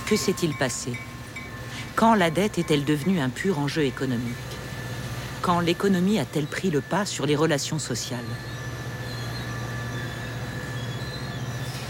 Que 0.07 0.17
s'est-il 0.17 0.57
passé? 0.57 0.93
Quand 1.95 2.15
la 2.15 2.31
dette 2.31 2.59
est-elle 2.59 2.85
devenue 2.85 3.21
un 3.21 3.29
pur 3.29 3.59
enjeu 3.59 3.85
économique? 3.85 4.56
Quand 5.47 5.61
l'économie 5.61 6.19
a-t-elle 6.19 6.49
pris 6.49 6.71
le 6.71 6.81
pas 6.81 7.07
sur 7.07 7.25
les 7.25 7.37
relations 7.37 7.79
sociales? 7.79 8.19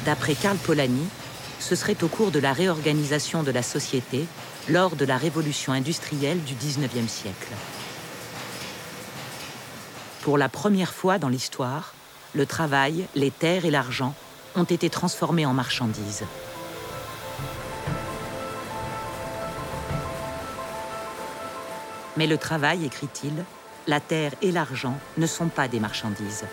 D'après 0.05 0.35
Karl 0.35 0.59
Polanyi, 0.59 1.09
ce 1.59 1.75
serait 1.75 2.05
au 2.05 2.09
cours 2.09 2.31
de 2.31 2.38
la 2.38 2.53
réorganisation 2.53 3.42
de 3.42 3.51
la 3.51 3.62
société 3.62 4.26
lors 4.68 4.95
de 4.95 5.07
la 5.07 5.16
révolution 5.16 5.72
industrielle 5.72 6.45
du 6.45 6.53
XIXe 6.53 7.11
siècle. 7.11 7.55
Pour 10.20 10.37
la 10.37 10.51
première 10.51 10.93
fois 10.93 11.18
dans 11.18 11.30
l'histoire, 11.30 11.95
le 12.35 12.45
travail, 12.45 13.07
les 13.14 13.30
terres 13.30 13.64
et 13.64 13.70
l'argent 13.70 14.14
ont 14.55 14.64
été 14.64 14.91
transformés 14.91 15.47
en 15.47 15.55
marchandises. 15.55 16.24
Mais 22.18 22.26
le 22.26 22.37
travail, 22.39 22.85
écrit-il, 22.85 23.45
la 23.87 24.01
terre 24.01 24.32
et 24.43 24.53
l'argent 24.53 24.99
ne 25.16 25.26
sont 25.26 25.49
pas 25.49 25.68
des 25.68 25.80
marchandises. 25.80 26.45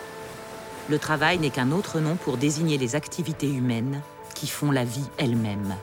Le 0.89 0.99
travail 0.99 1.39
n'est 1.39 1.49
qu'un 1.49 1.71
autre 1.71 1.99
nom 1.99 2.15
pour 2.15 2.37
désigner 2.37 2.77
les 2.77 2.95
activités 2.95 3.49
humaines 3.49 4.01
qui 4.35 4.47
font 4.47 4.71
la 4.71 4.83
vie 4.83 5.05
elle-même. 5.17 5.75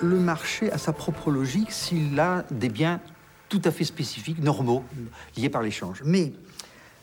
Le 0.00 0.18
marché 0.18 0.70
a 0.72 0.78
sa 0.78 0.92
propre 0.92 1.30
logique 1.30 1.72
s'il 1.72 2.18
a 2.20 2.44
des 2.50 2.68
biens 2.68 3.00
tout 3.48 3.60
à 3.64 3.70
fait 3.70 3.84
spécifiques, 3.84 4.42
normaux, 4.42 4.84
liés 5.36 5.50
par 5.50 5.62
l'échange. 5.62 6.02
Mais 6.04 6.32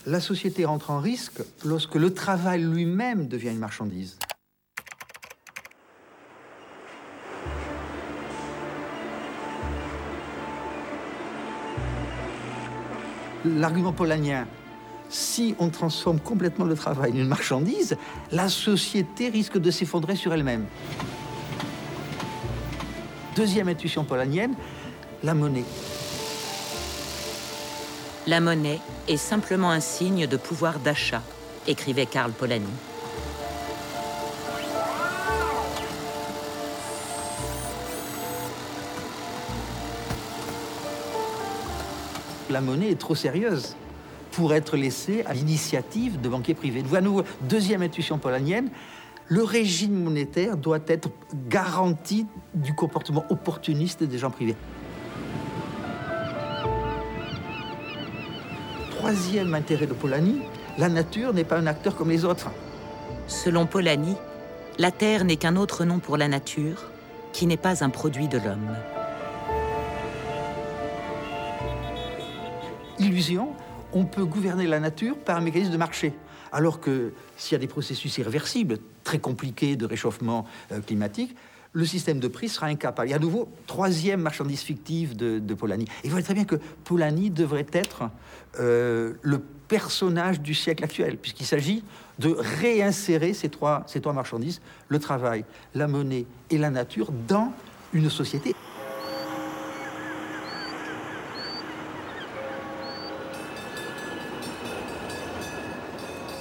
la 0.05 0.20
société 0.20 0.66
rentre 0.66 0.91
en 0.91 0.99
risque 0.99 1.41
lorsque 1.66 1.95
le 1.95 2.14
travail 2.14 2.64
lui-même 2.64 3.28
devient 3.28 3.49
une 3.49 3.60
marchandise. 3.60 4.18
L'argument 13.56 13.93
polanien, 13.93 14.48
si 15.10 15.56
on 15.60 15.70
transforme 15.70 16.20
complètement 16.20 16.66
le 16.66 16.76
travail 16.76 17.12
en 17.12 17.16
une 17.16 17.28
marchandise, 17.28 17.98
la 18.32 18.50
société 18.50 19.30
risque 19.30 19.58
de 19.58 19.72
s'effondrer 19.72 20.16
sur 20.16 20.34
elle-même. 20.34 20.66
Deuxième 23.36 23.70
intuition 23.70 24.04
polanienne, 24.04 24.56
la 25.24 25.34
monnaie. 25.34 25.66
La 28.26 28.41
monnaie 28.41 28.82
est 29.08 29.18
simplement 29.18 29.72
un 29.72 29.80
signe 29.80 30.28
de 30.28 30.38
pouvoir 30.38 30.80
d'achat, 30.80 31.22
écrivait 31.68 32.08
Karl 32.08 32.32
Polanyi. 32.32 32.66
La 42.50 42.62
monnaie 42.62 42.91
est 42.91 43.00
trop 43.00 43.16
sérieuse 43.16 43.76
pour 44.32 44.54
être 44.54 44.78
laissée 44.78 45.24
à 45.26 45.34
l'initiative 45.34 46.22
de 46.22 46.30
banquiers 46.30 46.54
privés. 46.54 46.84
Deuxième 47.41 47.82
intuition 47.82 48.18
polanienne, 48.18 48.70
le 49.28 49.43
régime 49.43 50.04
monétaire 50.04 50.56
doit 50.56 50.80
être 50.88 51.10
garanti 51.50 52.26
du 52.54 52.74
comportement 52.74 53.26
opportuniste 53.30 54.04
des 54.04 54.18
gens 54.18 54.32
privés. 54.32 54.56
Troisième 58.91 59.54
intérêt 59.54 59.86
de 59.86 59.93
Polanyi, 59.93 60.41
la 60.78 60.89
nature 60.89 61.34
n'est 61.34 61.43
pas 61.43 61.58
un 61.58 61.68
acteur 61.68 61.95
comme 61.95 62.10
les 62.10 62.24
autres. 62.24 62.50
Selon 63.28 63.66
Polanyi, 63.66 64.16
la 64.80 64.91
Terre 64.91 65.26
n'est 65.26 65.36
qu'un 65.36 65.56
autre 65.56 65.84
nom 65.84 66.00
pour 66.00 66.18
la 66.18 66.28
nature, 66.28 66.89
qui 67.34 67.45
n'est 67.45 67.58
pas 67.58 67.84
un 67.84 67.89
produit 67.89 68.28
de 68.28 68.38
l'homme. 68.38 68.76
Illusion, 73.00 73.50
on 73.93 74.06
peut 74.06 74.26
gouverner 74.26 74.68
la 74.68 74.80
nature 74.80 75.18
par 75.18 75.38
un 75.38 75.41
mécanisme 75.41 75.72
de 75.72 75.78
marché. 75.78 76.14
Alors 76.52 76.80
que 76.80 77.14
s'il 77.38 77.54
y 77.54 77.56
a 77.56 77.60
des 77.60 77.68
processus 77.68 78.18
irréversibles, 78.18 78.80
très 79.04 79.20
compliqués 79.20 79.76
de 79.76 79.86
réchauffement 79.86 80.45
euh, 80.72 80.80
climatique, 80.80 81.36
le 81.74 81.86
système 81.86 82.20
de 82.20 82.28
prix 82.28 82.50
sera 82.50 82.68
incapable. 82.68 83.12
Et 83.12 83.14
à 83.14 83.20
nouveau, 83.20 83.50
troisième 83.68 84.22
marchandise 84.22 84.62
fictive 84.62 85.16
de, 85.16 85.54
Polanyi. 85.54 85.86
Et 86.04 86.08
vous 86.08 86.12
voyez 86.12 86.24
très 86.24 86.34
bien 86.34 86.45
que 86.45 86.56
Polanyi 86.84 87.30
devrait 87.30 87.68
être 87.72 88.10
euh, 88.60 89.14
le 89.22 89.39
personnage 89.68 90.41
du 90.41 90.56
siècle 90.56 90.84
actuel, 90.84 91.18
puisqu'il 91.18 91.45
s'agit 91.45 91.84
de 92.20 92.36
réinsérer 92.39 93.34
ces 93.34 93.50
trois, 93.50 93.84
ces 93.86 94.02
trois 94.02 94.14
marchandises, 94.14 94.62
le 94.88 94.98
travail, 94.98 95.45
la 95.76 95.88
monnaie 95.88 96.26
et 96.50 96.58
la 96.58 96.72
nature, 96.72 97.12
dans 97.28 97.52
une 97.93 98.10
société. 98.10 98.56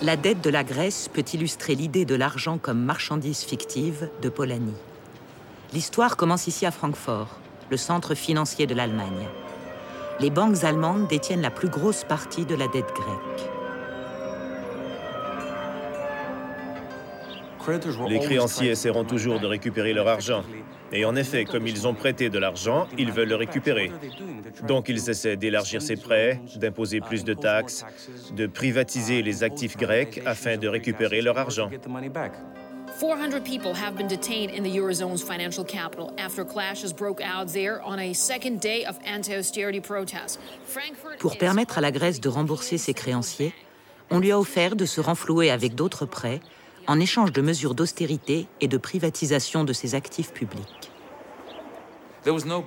La 0.07 0.17
dette 0.17 0.41
de 0.41 0.51
la 0.51 0.63
Grèce 0.63 1.11
peut 1.13 1.25
illustrer 1.33 1.75
l'idée 1.75 2.05
de 2.05 2.15
l'argent 2.15 2.59
comme 2.59 2.81
marchandise 2.81 3.41
fictive 3.41 4.09
de 4.23 4.29
Polanyi. 4.29 4.77
L'histoire 5.73 6.17
commence 6.17 6.47
ici 6.47 6.65
à 6.65 6.71
Francfort, 6.71 7.41
le 7.71 7.77
centre 7.77 8.15
financier 8.15 8.69
de 8.69 8.75
l'Allemagne. 8.77 9.27
Les 10.21 10.31
banques 10.31 10.63
allemandes 10.63 11.09
détiennent 11.09 11.43
la 11.43 11.51
plus 11.51 11.69
grosse 11.69 12.05
partie 12.05 12.45
de 12.45 12.55
la 12.55 12.69
dette 12.69 12.93
grecque. 12.95 13.51
Les 18.09 18.21
créanciers 18.21 18.71
essaieront 18.71 19.03
toujours 19.03 19.41
de 19.41 19.47
récupérer 19.49 19.93
leur 19.93 20.07
argent. 20.07 20.45
Et 20.93 21.05
en 21.05 21.16
effet, 21.16 21.45
comme 21.45 21.66
ils 21.66 21.87
ont 21.87 21.95
prêté 21.95 22.30
de 22.30 22.39
l'argent, 22.39 22.87
ils 22.97 23.11
veulent 23.12 23.28
le 23.28 23.37
récupérer. 23.37 23.91
Donc 24.66 24.89
ils 24.89 25.11
essaient 25.11 25.37
d'élargir 25.37 25.82
ces 25.82 25.97
prêts, 25.97 26.41
d'imposer 26.57 27.01
plus 27.01 27.24
de 27.24 27.34
taxes, 27.34 27.84
de 28.34 28.47
privatiser 28.47 29.22
les 29.22 29.43
actifs 29.43 29.76
grecs 29.76 30.22
afin 30.24 30.57
de 30.57 30.68
récupérer 30.68 31.22
leur 31.22 31.39
argent. 31.39 31.70
400 32.99 33.43
people 33.45 33.74
have 33.74 33.95
been 33.95 34.09
detained 34.09 34.51
in 34.51 34.62
the 34.62 34.74
Eurozone's 34.74 35.22
financial 35.22 35.62
capital 35.62 36.14
after 36.16 36.45
clashes 36.45 36.95
broke 36.95 37.20
out 37.20 37.53
there 37.53 37.82
on 37.84 37.99
a 37.99 38.14
second 38.14 38.59
day 38.59 38.87
of 38.87 38.97
anti-austerity 39.07 39.80
protests. 39.80 40.41
Pour 41.18 41.37
permettre 41.37 41.76
à 41.76 41.82
la 41.82 41.93
Grèce 41.93 42.20
de 42.20 42.28
rembourser 42.30 42.78
ses 42.78 42.95
créanciers, 42.95 43.53
on 44.11 44.18
lui 44.18 44.32
a 44.32 44.39
offert 44.39 44.76
de 44.76 44.87
se 44.87 45.01
renflouer 45.03 45.51
avec 45.51 45.74
d'autres 45.74 46.07
prêts 46.07 46.41
en 46.87 47.01
échange 47.01 47.32
de 47.32 47.43
mesures 47.43 47.74
d'austérité 47.74 48.47
et 48.61 48.68
de 48.68 48.78
privatisation 48.78 49.64
de 49.64 49.72
ses 49.72 49.95
actifs 49.95 50.32
publics. 50.32 50.91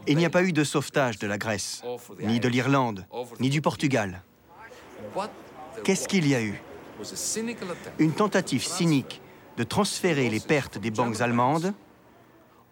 Il 0.07 0.17
n'y 0.17 0.25
a 0.25 0.29
pas 0.29 0.43
eu 0.43 0.53
de 0.53 0.63
sauvetage 0.63 1.19
de 1.19 1.27
la 1.27 1.37
Grèce, 1.37 1.83
ni 2.21 2.39
de 2.39 2.47
l'Irlande, 2.47 3.05
ni 3.39 3.49
du 3.49 3.61
Portugal. 3.61 4.23
Qu'est-ce 5.83 6.07
qu'il 6.07 6.27
y 6.27 6.35
a 6.35 6.41
eu? 6.41 6.61
Une 7.97 8.13
tentative 8.13 8.63
cynique 8.63 9.21
de 9.57 9.63
transférer 9.63 10.29
les 10.29 10.39
pertes 10.39 10.77
des 10.77 10.91
banques 10.91 11.21
allemandes 11.21 11.73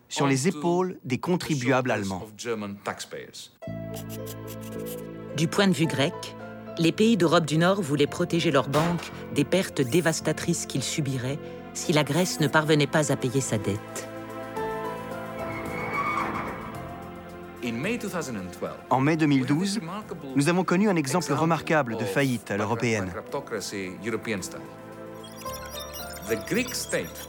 sur 0.10 0.28
les 0.28 0.48
épaules 0.48 0.98
des 1.04 1.18
contribuables 1.18 1.92
allemands. 1.92 2.26
Du 5.36 5.48
point 5.48 5.68
de 5.68 5.74
vue 5.74 5.86
grec, 5.86 6.36
les 6.80 6.92
pays 6.92 7.18
d'Europe 7.18 7.46
du 7.46 7.58
Nord 7.58 7.82
voulaient 7.82 8.08
protéger 8.08 8.52
leurs 8.52 8.70
banques 8.70 9.12
des 9.34 9.44
pertes 9.44 9.82
dévastatrices 9.82 10.66
qu'ils 10.66 10.84
subiraient 10.84 11.40
si 11.74 11.94
la 11.94 12.04
Grèce 12.04 12.40
ne 12.40 12.48
parvenait 12.48 12.88
pas 12.88 13.12
à 13.12 13.16
payer 13.16 13.42
sa 13.42 13.58
dette. 13.58 14.10
En 18.90 19.02
mai 19.02 19.18
2012, 19.18 19.82
nous 20.36 20.50
avons 20.50 20.64
connu 20.64 20.90
un 20.90 20.96
exemple 20.96 21.34
remarquable 21.34 21.98
de 21.98 22.06
faillite 22.06 22.52
à 22.52 22.58
l'européenne. 22.58 23.12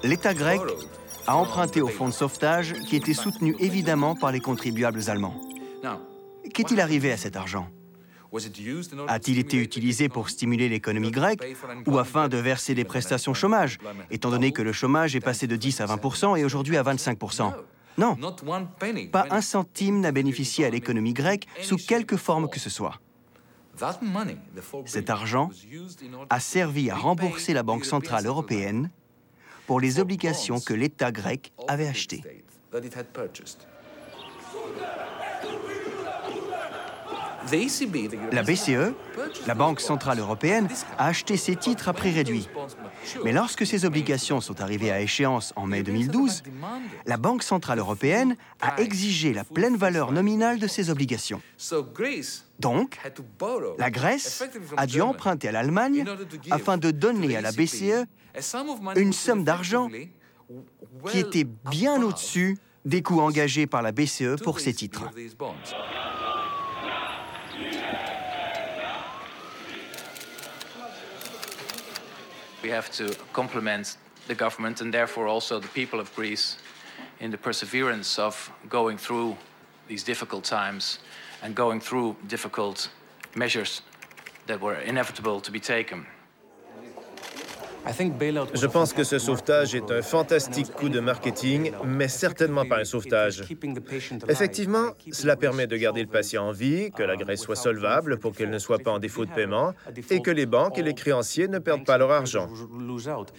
L'État 0.03 0.35
grec 0.35 0.61
a 1.27 1.37
emprunté 1.37 1.81
au 1.81 1.89
fonds 1.89 2.09
de 2.09 2.13
sauvetage 2.13 2.75
qui 2.89 2.97
était 2.97 3.15
soutenu 3.15 3.57
évidemment 3.59 4.15
par 4.15 4.33
les 4.33 4.41
contribuables 4.41 5.09
allemands. 5.09 5.35
Qu'est-il 6.55 6.81
arrivé 6.81 7.13
à 7.13 7.17
cet 7.17 7.37
argent? 7.37 7.69
A-t-il 9.09 9.39
été 9.39 9.57
utilisé 9.57 10.09
pour 10.09 10.29
stimuler 10.29 10.69
l'économie 10.69 11.11
grecque 11.11 11.43
ou 11.87 11.99
afin 11.99 12.29
de 12.29 12.37
verser 12.37 12.75
des 12.75 12.85
prestations 12.85 13.35
chômage, 13.35 13.79
étant 14.11 14.31
donné 14.31 14.53
que 14.53 14.63
le 14.63 14.73
chômage 14.73 15.17
est 15.17 15.21
passé 15.21 15.47
de 15.47 15.57
10 15.57 15.81
à 15.81 15.87
20% 15.87 16.39
et 16.39 16.45
aujourd'hui 16.45 16.77
à 16.77 16.83
25% 16.83 17.53
Non, 17.97 18.17
pas 19.13 19.27
un 19.31 19.41
centime 19.41 20.01
n'a 20.01 20.13
bénéficié 20.13 20.65
à 20.65 20.71
l'économie 20.71 21.15
grecque 21.15 21.47
sous 21.63 21.77
quelque 21.77 22.17
forme 22.17 22.49
que 22.49 22.61
ce 22.61 22.71
soit. 22.71 23.01
Cet 24.87 25.11
argent 25.11 25.51
a 26.31 26.41
servi 26.41 26.91
à 26.91 26.97
rembourser 26.97 27.55
la 27.55 27.63
Banque 27.63 27.85
centrale 27.85 28.27
européenne 28.27 28.91
pour 29.67 29.81
les 29.81 30.01
obligations 30.01 30.61
que 30.61 30.75
l'État 30.75 31.13
grec 31.13 31.53
avait 31.69 31.87
achetées. 31.87 32.23
La 38.33 38.43
BCE, 38.43 38.95
la 39.47 39.55
Banque 39.55 39.81
Centrale 39.81 40.19
Européenne, 40.19 40.69
a 40.99 41.07
acheté 41.07 41.37
ces 41.37 41.57
titres 41.57 41.89
à 41.89 41.93
prix 41.93 42.11
réduit. 42.11 42.49
Mais 43.25 43.33
lorsque 43.33 43.67
ces 43.67 43.85
obligations 43.85 44.41
sont 44.41 44.61
arrivées 44.61 44.91
à 44.91 45.01
échéance 45.01 45.53
en 45.57 45.67
mai 45.67 45.83
2012, 45.83 46.43
la 47.07 47.17
Banque 47.17 47.43
Centrale 47.43 47.79
Européenne 47.79 48.37
a 48.61 48.81
exigé 48.81 49.33
la 49.33 49.45
pleine 49.45 49.77
valeur 49.77 50.13
nominale 50.13 50.59
de 50.59 50.67
ces 50.67 50.91
obligations. 50.91 51.41
Donc, 52.59 52.99
la 53.79 53.91
Grèce 53.91 54.45
a 54.77 54.87
dû 54.87 55.01
emprunter 55.01 55.49
à 55.49 55.53
l'Allemagne 55.53 56.05
afin 56.51 56.77
de 56.77 56.91
donner 56.91 57.37
à 57.37 57.41
la 57.41 57.53
BCE 57.53 58.07
une 58.97 59.13
somme 59.13 59.45
d'argent 59.45 59.89
qui 61.11 61.19
était 61.19 61.47
bien 61.71 62.03
au-dessus 62.03 62.59
des 62.85 63.03
coûts 63.03 63.21
engagés 63.21 63.67
par 63.67 63.83
la 63.83 63.93
BCE 63.93 64.37
pour 64.43 64.61
ces 64.61 64.73
titres. 64.73 65.05
We 72.63 72.71
have 72.71 72.91
to 72.93 73.15
compliment 73.33 73.97
the 74.27 74.35
government 74.35 74.81
and 74.81 74.93
therefore 74.93 75.29
also 75.29 75.61
the 75.61 75.69
people 75.69 76.01
of 76.01 76.15
Greece 76.15 76.59
in 77.21 77.31
the 77.31 77.39
perseverance 77.39 78.19
of 78.19 78.51
going 78.69 78.99
through 78.99 79.37
these 79.87 80.03
difficult 80.03 80.45
times 80.45 80.99
and 81.43 81.55
going 81.55 81.81
through 81.81 82.17
difficult 82.27 82.91
measures 83.35 83.83
that 84.47 84.61
were 84.61 84.75
inevitable 84.75 85.41
to 85.41 85.51
be 85.51 85.61
taken. 85.61 86.07
Je 88.55 88.67
pense 88.67 88.93
que 88.93 89.05
ce 89.05 89.19
sauvetage 89.19 89.75
est 89.75 89.91
un 89.91 90.03
fantastique 90.03 90.73
coup 90.73 90.89
de 90.89 91.01
marketing, 91.01 91.73
mais 91.85 92.09
certainement 92.09 92.65
pas 92.67 92.79
un 92.79 92.85
sauvetage. 92.85 93.45
Effectivement, 94.29 94.93
cela 95.13 95.37
permet 95.37 95.67
de 95.67 95.77
garder 95.77 96.03
le 96.03 96.09
patient 96.09 96.49
en 96.49 96.53
vie, 96.53 96.91
que 96.91 97.03
la 97.03 97.17
graisse 97.17 97.41
soit 97.41 97.57
solvable 97.57 98.19
pour 98.19 98.35
qu'elle 98.35 98.51
ne 98.51 98.59
soit 98.59 98.79
pas 98.79 98.91
en 98.91 98.99
défaut 98.99 99.25
de 99.25 99.31
paiement 99.31 99.73
et 100.11 100.21
que 100.21 100.31
les 100.31 100.47
banques 100.47 100.79
et 100.79 100.83
les 100.83 100.95
créanciers 100.95 101.49
ne 101.49 101.59
perdent 101.59 101.85
pas 101.85 101.99
leur 101.99 102.11
argent. 102.11 102.49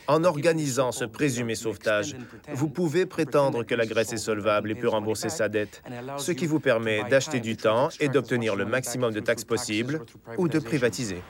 En 0.08 0.24
organisant 0.24 0.92
ce 0.92 1.06
présumé 1.06 1.56
sauvetage, 1.56 2.16
vous 2.54 2.70
pouvez 2.70 3.06
prétendre 3.06 3.64
que 3.64 3.76
la 3.76 3.86
graisse 3.86 4.14
est 4.14 4.18
solvable 4.18 4.72
et 4.72 4.76
peut 4.76 4.90
rembourser 4.90 5.30
sa 5.30 5.50
dette, 5.50 5.82
ce 6.18 6.32
qui 6.32 6.46
vous 6.46 6.60
permet 6.60 7.04
d'acheter 7.10 7.40
du 7.40 7.56
temps 7.58 7.90
et 8.00 8.10
d'obtenir 8.10 8.56
le 8.56 8.66
maximum 8.66 9.14
de 9.14 9.20
taxes 9.20 9.44
possible 9.44 10.02
ou 10.38 10.48
de 10.48 10.60
privatiser. 10.60 11.22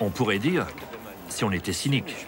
On 0.00 0.10
pourrait 0.10 0.38
dire, 0.38 0.66
si 1.28 1.44
on 1.44 1.52
était 1.52 1.72
cynique, 1.72 2.26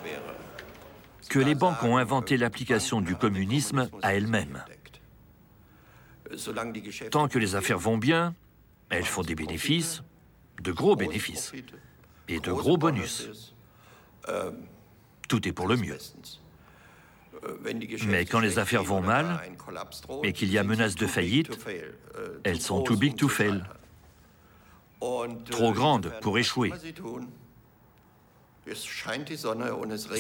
que 1.29 1.39
les 1.39 1.55
banques 1.55 1.83
ont 1.83 1.97
inventé 1.97 2.37
l'application 2.37 3.01
du 3.01 3.17
communisme 3.17 3.89
à 4.03 4.15
elles-mêmes. 4.15 4.63
Tant 7.11 7.29
que 7.29 7.39
les 7.39 7.55
affaires 7.55 7.79
vont 7.79 7.99
bien, 7.99 8.35
elles 8.91 9.05
font 9.05 9.23
des 9.23 9.35
bénéfices, 9.35 10.03
de 10.63 10.73
gros 10.73 10.97
bénéfices, 10.97 11.53
et 12.29 12.41
de 12.41 12.53
gros 12.53 12.77
bonus. 12.77 13.55
Tout 15.29 15.49
est 15.49 15.53
pour 15.53 15.67
le 15.67 15.77
mieux. 15.77 15.99
Mais 18.07 18.25
quand 18.25 18.41
les 18.41 18.59
affaires 18.59 18.85
vont 18.85 19.01
mal 19.01 19.41
et 20.23 20.33
qu'il 20.33 20.51
y 20.51 20.59
a 20.59 20.65
menace 20.65 20.95
de 20.95 21.07
faillite, 21.07 21.51
elles 22.45 22.61
sont 22.61 22.83
too 22.83 22.97
big 22.97 23.17
to 23.17 23.29
fail. 23.29 23.65
Trop 25.51 25.73
grandes 25.73 26.13
pour 26.21 26.39
échouer. 26.39 26.73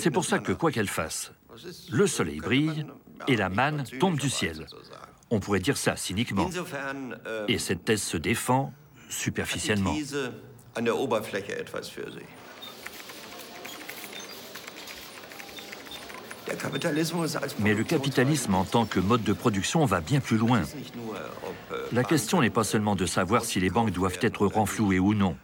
C'est 0.01 0.11
pour 0.11 0.25
ça 0.25 0.39
que, 0.39 0.53
quoi 0.53 0.71
qu'elle 0.71 0.89
fasse, 0.89 1.33
le 1.91 2.07
soleil 2.07 2.41
brille 2.41 2.87
et 3.27 3.37
la 3.37 3.49
manne 3.49 3.85
tombe 4.01 4.19
du 4.19 4.29
ciel. 4.29 4.67
On 5.31 5.41
pourrait 5.41 5.61
dire 5.61 5.77
ça 5.77 5.97
cyniquement. 5.97 6.51
Et 7.49 7.59
cette 7.59 7.85
thèse 7.85 8.03
se 8.03 8.17
défend 8.17 8.73
superficiellement. 9.09 9.95
Mais 17.59 17.75
le 17.75 17.85
capitalisme 17.85 18.55
en 18.55 18.65
tant 18.65 18.85
que 18.85 19.01
mode 19.01 19.23
de 19.23 19.33
production 19.33 19.85
va 19.85 20.01
bien 20.01 20.21
plus 20.21 20.37
loin. 20.37 20.63
La 21.93 22.05
question 22.05 22.41
n'est 22.41 22.51
pas 22.51 22.65
seulement 22.65 22.97
de 22.97 23.07
savoir 23.07 23.45
si 23.45 23.61
les 23.61 23.71
banques 23.71 23.91
doivent 23.91 24.19
être 24.21 24.47
renflouées 24.47 24.99
ou 24.99 25.15
non. 25.15 25.37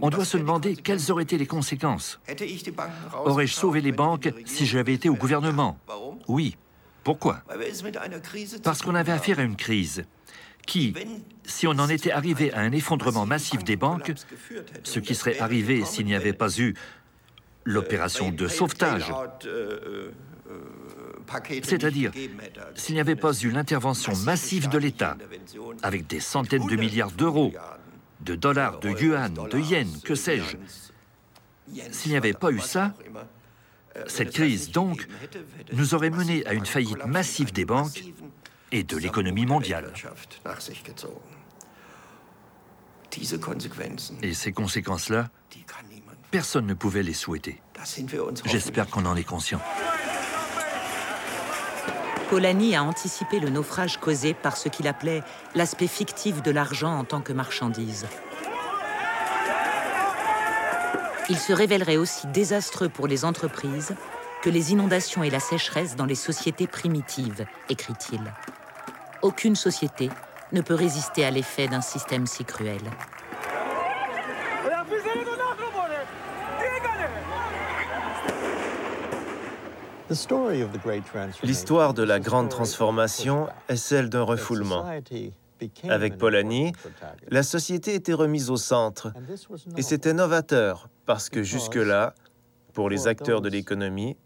On 0.00 0.10
doit 0.10 0.24
se 0.24 0.36
demander 0.36 0.76
quelles 0.76 1.10
auraient 1.10 1.22
été 1.22 1.38
les 1.38 1.46
conséquences. 1.46 2.20
Aurais-je 3.24 3.54
sauvé 3.54 3.80
les 3.80 3.92
banques 3.92 4.30
si 4.44 4.66
j'avais 4.66 4.94
été 4.94 5.08
au 5.08 5.14
gouvernement 5.14 5.78
Oui. 6.26 6.56
Pourquoi 7.04 7.42
Parce 8.62 8.82
qu'on 8.82 8.94
avait 8.94 9.12
affaire 9.12 9.38
à 9.38 9.42
une 9.42 9.56
crise 9.56 10.04
qui, 10.66 10.92
si 11.44 11.66
on 11.66 11.70
en 11.70 11.88
était 11.88 12.12
arrivé 12.12 12.52
à 12.52 12.60
un 12.60 12.72
effondrement 12.72 13.24
massif 13.24 13.64
des 13.64 13.76
banques, 13.76 14.12
ce 14.82 14.98
qui 14.98 15.14
serait 15.14 15.38
arrivé 15.38 15.86
s'il 15.86 16.04
n'y 16.04 16.14
avait 16.14 16.34
pas 16.34 16.50
eu 16.58 16.74
l'opération 17.68 18.30
de 18.30 18.48
sauvetage. 18.48 19.12
C'est-à-dire, 21.62 22.10
s'il 22.74 22.94
n'y 22.94 23.00
avait 23.00 23.16
pas 23.16 23.32
eu 23.32 23.50
l'intervention 23.50 24.16
massive 24.16 24.68
de 24.68 24.78
l'État, 24.78 25.16
avec 25.82 26.06
des 26.06 26.20
centaines 26.20 26.66
de 26.66 26.76
milliards 26.76 27.12
d'euros, 27.12 27.52
de 28.22 28.34
dollars, 28.34 28.80
de 28.80 28.90
yuan, 28.90 29.34
de 29.34 29.58
yens, 29.58 30.02
que 30.02 30.14
sais-je, 30.14 30.56
s'il 31.92 32.10
n'y 32.10 32.16
avait 32.16 32.32
pas 32.32 32.50
eu 32.50 32.60
ça, 32.60 32.94
cette 34.06 34.30
crise, 34.30 34.70
donc, 34.70 35.06
nous 35.72 35.94
aurait 35.94 36.10
mené 36.10 36.46
à 36.46 36.54
une 36.54 36.66
faillite 36.66 37.04
massive 37.04 37.52
des 37.52 37.64
banques 37.64 38.02
et 38.72 38.82
de 38.82 38.96
l'économie 38.96 39.46
mondiale. 39.46 39.92
Et 44.22 44.34
ces 44.34 44.52
conséquences-là, 44.52 45.30
personne 46.30 46.66
ne 46.66 46.74
pouvait 46.74 47.02
les 47.02 47.14
souhaiter. 47.14 47.60
J'espère 48.44 48.88
qu'on 48.88 49.06
en 49.06 49.16
est 49.16 49.24
conscient. 49.24 49.60
Polanyi 52.28 52.76
a 52.76 52.82
anticipé 52.82 53.40
le 53.40 53.48
naufrage 53.48 53.98
causé 53.98 54.34
par 54.34 54.56
ce 54.56 54.68
qu'il 54.68 54.86
appelait 54.86 55.22
l'aspect 55.54 55.86
fictif 55.86 56.42
de 56.42 56.50
l'argent 56.50 56.98
en 56.98 57.04
tant 57.04 57.22
que 57.22 57.32
marchandise. 57.32 58.06
Il 61.30 61.38
se 61.38 61.52
révélerait 61.52 61.96
aussi 61.96 62.26
désastreux 62.26 62.88
pour 62.88 63.06
les 63.06 63.24
entreprises 63.24 63.94
que 64.42 64.50
les 64.50 64.72
inondations 64.72 65.22
et 65.22 65.30
la 65.30 65.40
sécheresse 65.40 65.96
dans 65.96 66.06
les 66.06 66.14
sociétés 66.14 66.66
primitives, 66.66 67.46
écrit-il. 67.68 68.20
Aucune 69.22 69.56
société 69.56 70.10
ne 70.52 70.60
peut 70.60 70.74
résister 70.74 71.24
à 71.24 71.30
l'effet 71.30 71.66
d'un 71.66 71.80
système 71.80 72.26
si 72.26 72.44
cruel. 72.44 72.80
L'histoire 81.42 81.94
de 81.94 82.02
la 82.02 82.20
grande 82.20 82.48
transformation 82.48 83.48
est 83.68 83.76
celle 83.76 84.08
d'un 84.08 84.22
refoulement. 84.22 84.84
Avec 85.88 86.18
Polanyi, 86.18 86.72
la 87.28 87.42
société 87.42 87.94
était 87.94 88.12
remise 88.12 88.50
au 88.50 88.56
centre 88.56 89.12
et 89.76 89.82
c'était 89.82 90.12
novateur 90.12 90.88
parce 91.04 91.28
que 91.28 91.42
jusque-là, 91.42 92.14
pour 92.74 92.88
les 92.88 93.08
acteurs 93.08 93.40
de 93.40 93.48
l'économie, 93.48 94.16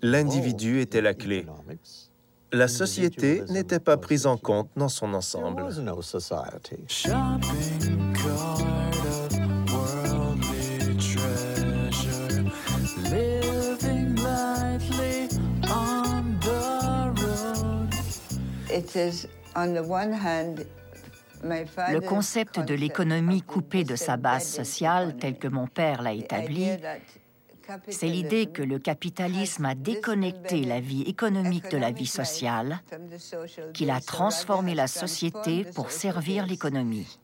l'individu 0.00 0.80
était 0.80 1.00
la 1.00 1.14
clé. 1.14 1.44
La 2.52 2.68
société 2.68 3.42
n'était 3.48 3.80
pas 3.80 3.96
prise 3.96 4.26
en 4.26 4.36
compte 4.36 4.70
dans 4.76 4.88
son 4.88 5.14
ensemble. 5.14 5.64
Le 21.42 22.00
concept 22.00 22.60
de 22.60 22.74
l'économie 22.74 23.42
coupée 23.42 23.84
de 23.84 23.96
sa 23.96 24.16
base 24.16 24.46
sociale, 24.46 25.16
tel 25.16 25.38
que 25.38 25.48
mon 25.48 25.66
père 25.66 26.02
l'a 26.02 26.12
établi, 26.12 26.68
c'est 27.88 28.06
l'idée 28.06 28.46
que 28.46 28.62
le 28.62 28.78
capitalisme 28.78 29.64
a 29.64 29.74
déconnecté 29.74 30.64
la 30.64 30.80
vie 30.80 31.02
économique 31.02 31.70
de 31.70 31.78
la 31.78 31.92
vie 31.92 32.06
sociale, 32.06 32.80
qu'il 33.72 33.90
a 33.90 34.00
transformé 34.00 34.74
la 34.74 34.86
société 34.86 35.64
pour 35.74 35.90
servir 35.90 36.46
l'économie. 36.46 37.18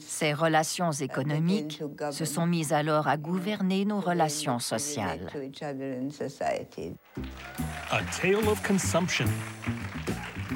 Ces 0.00 0.32
relations 0.32 0.92
économiques 0.92 1.82
se 2.10 2.24
sont 2.24 2.46
mises 2.46 2.72
alors 2.72 3.08
à 3.08 3.16
gouverner 3.16 3.84
nos 3.84 4.00
relations 4.00 4.58
sociales. 4.58 5.26
A 7.90 8.02
tale 8.20 8.48
of 8.48 8.62
consumption. 8.62 9.26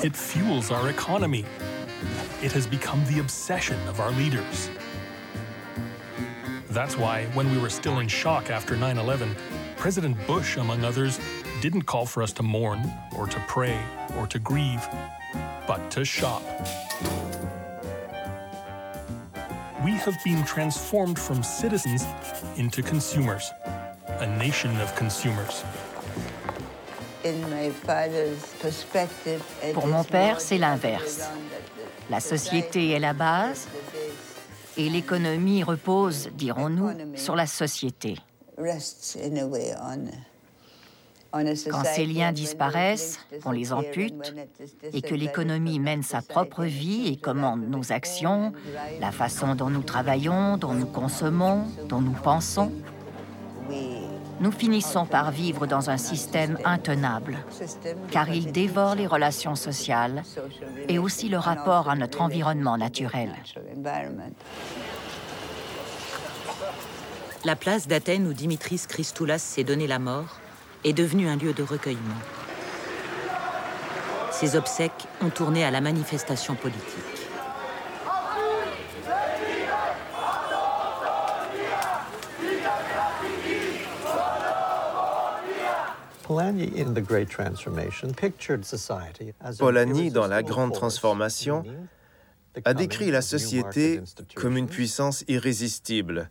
It 0.03 0.17
fuels 0.17 0.71
our 0.71 0.89
economy. 0.89 1.45
It 2.43 2.53
has 2.53 2.67
become 2.67 3.03
the 3.05 3.21
obsession 3.21 3.77
of 3.89 4.01
our 4.01 4.11
leaders. 4.13 4.71
That's 6.71 6.99
why, 6.99 7.27
when 7.35 7.49
we 7.53 7.59
were 7.59 7.71
still 7.71 8.01
in 8.01 8.09
shock 8.09 8.51
after 8.51 8.77
9 8.77 8.99
11, 8.99 9.37
President 9.77 10.17
Bush, 10.27 10.57
among 10.57 10.85
others, 10.85 11.21
didn't 11.61 11.83
call 11.83 12.05
for 12.05 12.23
us 12.23 12.33
to 12.33 12.43
mourn, 12.43 12.81
or 13.17 13.29
to 13.29 13.39
pray, 13.47 13.79
or 14.19 14.27
to 14.27 14.41
grieve, 14.41 14.85
but 15.69 15.91
to 15.93 16.05
shop. 16.05 16.43
We 19.85 19.93
have 19.93 20.17
been 20.25 20.43
transformed 20.45 21.19
from 21.19 21.43
citizens 21.43 22.05
into 22.57 22.83
consumers, 22.83 23.53
a 24.21 24.27
nation 24.39 24.71
of 24.81 24.95
consumers. 24.97 25.63
Pour 29.75 29.87
mon 29.87 30.05
père, 30.05 30.41
c'est 30.41 30.59
l'inverse. 30.59 31.21
La 32.11 32.21
société 32.21 32.91
est 32.91 32.99
la 32.99 33.13
base 33.13 33.69
et 34.77 34.89
l'économie 34.89 35.63
repose, 35.63 36.31
dirons-nous, 36.33 37.17
sur 37.17 37.37
la 37.37 37.47
société. 37.47 38.17
Quand 41.71 41.85
ces 41.85 42.07
liens 42.07 42.33
disparaissent, 42.33 43.19
qu'on 43.43 43.51
les 43.51 43.73
ampute, 43.73 44.35
et 44.93 45.03
que 45.03 45.15
l'économie 45.15 45.81
mène 45.81 46.03
sa 46.05 46.23
propre 46.23 46.65
vie 46.65 47.09
et 47.09 47.17
commande 47.17 47.69
nos 47.69 47.93
actions, 47.93 48.53
la 49.01 49.11
façon 49.11 49.57
dont 49.57 49.71
nous 49.71 49.83
travaillons, 49.83 50.57
dont 50.57 50.75
nous 50.75 50.87
consommons, 50.87 51.65
dont 51.89 52.01
nous 52.01 52.13
pensons, 52.13 52.71
nous 54.41 54.53
finissons 54.53 55.07
par 55.07 55.33
vivre 55.33 55.67
dans 55.67 55.91
un 55.91 55.97
système 55.97 56.59
intenable, 56.65 57.39
car 58.11 58.29
il 58.29 58.53
dévore 58.53 58.95
les 58.95 59.07
relations 59.07 59.57
sociales 59.57 60.23
et 60.89 60.99
aussi 60.99 61.29
le 61.29 61.39
rapport 61.39 61.89
à 61.89 61.97
notre 61.97 62.21
environnement 62.21 62.77
naturel. 62.77 63.31
La 67.45 67.57
place 67.57 67.89
d'Athènes 67.89 68.27
où 68.27 68.33
Dimitris 68.33 68.87
Christoulas 68.89 69.39
s'est 69.39 69.65
donné 69.65 69.87
la 69.87 69.99
mort 69.99 70.41
est 70.85 70.93
devenue 70.93 71.29
un 71.29 71.37
lieu 71.37 71.53
de 71.53 71.63
recueillement. 71.63 72.21
Ses 74.31 74.57
obsèques 74.57 75.07
ont 75.23 75.31
tourné 75.31 75.65
à 75.65 75.71
la 75.71 75.81
manifestation 75.81 76.55
politique. 76.55 76.83
Polanyi, 89.59 90.11
dans 90.11 90.27
La 90.27 90.43
Grande 90.43 90.73
Transformation, 90.73 91.65
a 92.65 92.75
décrit 92.75 93.11
la 93.11 93.23
société 93.23 94.01
comme 94.35 94.57
une 94.57 94.69
puissance 94.69 95.25
irrésistible. 95.29 96.31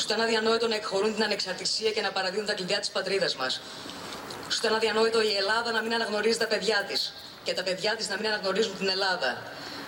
Σου 0.00 0.06
ήταν 0.08 0.20
αδιανόητο 0.20 0.66
να 0.68 0.74
εκχωρούν 0.74 1.14
την 1.14 1.24
ανεξαρτησία 1.24 1.90
και 1.90 2.00
να 2.00 2.10
παραδίδουν 2.12 2.46
τα 2.46 2.54
κλειδιά 2.54 2.78
της 2.80 2.88
πατρίδας 2.88 3.36
μας. 3.36 3.60
Σου 4.48 4.58
ήταν 4.62 4.74
αδιανόητο 4.74 5.22
η 5.22 5.36
Ελλάδα 5.36 5.70
να 5.72 5.82
μην 5.82 5.94
αναγνωρίζει 5.94 6.38
τα 6.38 6.46
παιδιά 6.46 6.84
της 6.88 7.12
και 7.42 7.52
τα 7.52 7.62
παιδιά 7.62 7.96
της 7.96 8.08
να 8.08 8.16
μην 8.16 8.26
αναγνωρίζουν 8.26 8.76
την 8.78 8.88
Ελλάδα. 8.88 9.42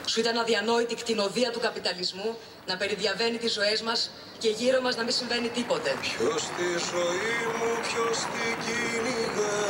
Σου 0.06 0.20
ήταν 0.20 0.38
αδιανόητη 0.38 0.92
η 0.92 0.96
κτηνοδία 0.96 1.50
του 1.50 1.60
καπιταλισμού 1.60 2.38
να 2.66 2.76
περιδιαβαίνει 2.76 3.38
τις 3.38 3.52
ζωές 3.52 3.82
μας 3.82 4.10
και 4.38 4.48
γύρω 4.48 4.80
μας 4.80 4.96
να 4.96 5.02
μην 5.02 5.12
συμβαίνει 5.12 5.48
τίποτε. 5.48 5.96
Ποιος 6.00 6.42
τη 6.56 6.68
ζωή 6.90 7.36
μου, 7.56 7.70
ποιος 7.86 8.18
την 8.32 8.54
κυνηγά 8.64 9.60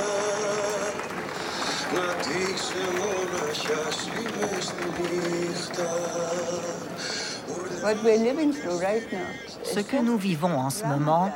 Να 1.95 2.07
τη 2.25 2.41
ξεμοναχιάσει 2.59 4.17
μες 4.39 4.65
στη 4.65 4.87
νύχτα 5.03 5.91
Ce 9.65 9.81
que 9.81 10.01
nous 10.01 10.17
vivons 10.17 10.57
en 10.59 10.71
ce 10.71 10.85
moment 10.87 11.31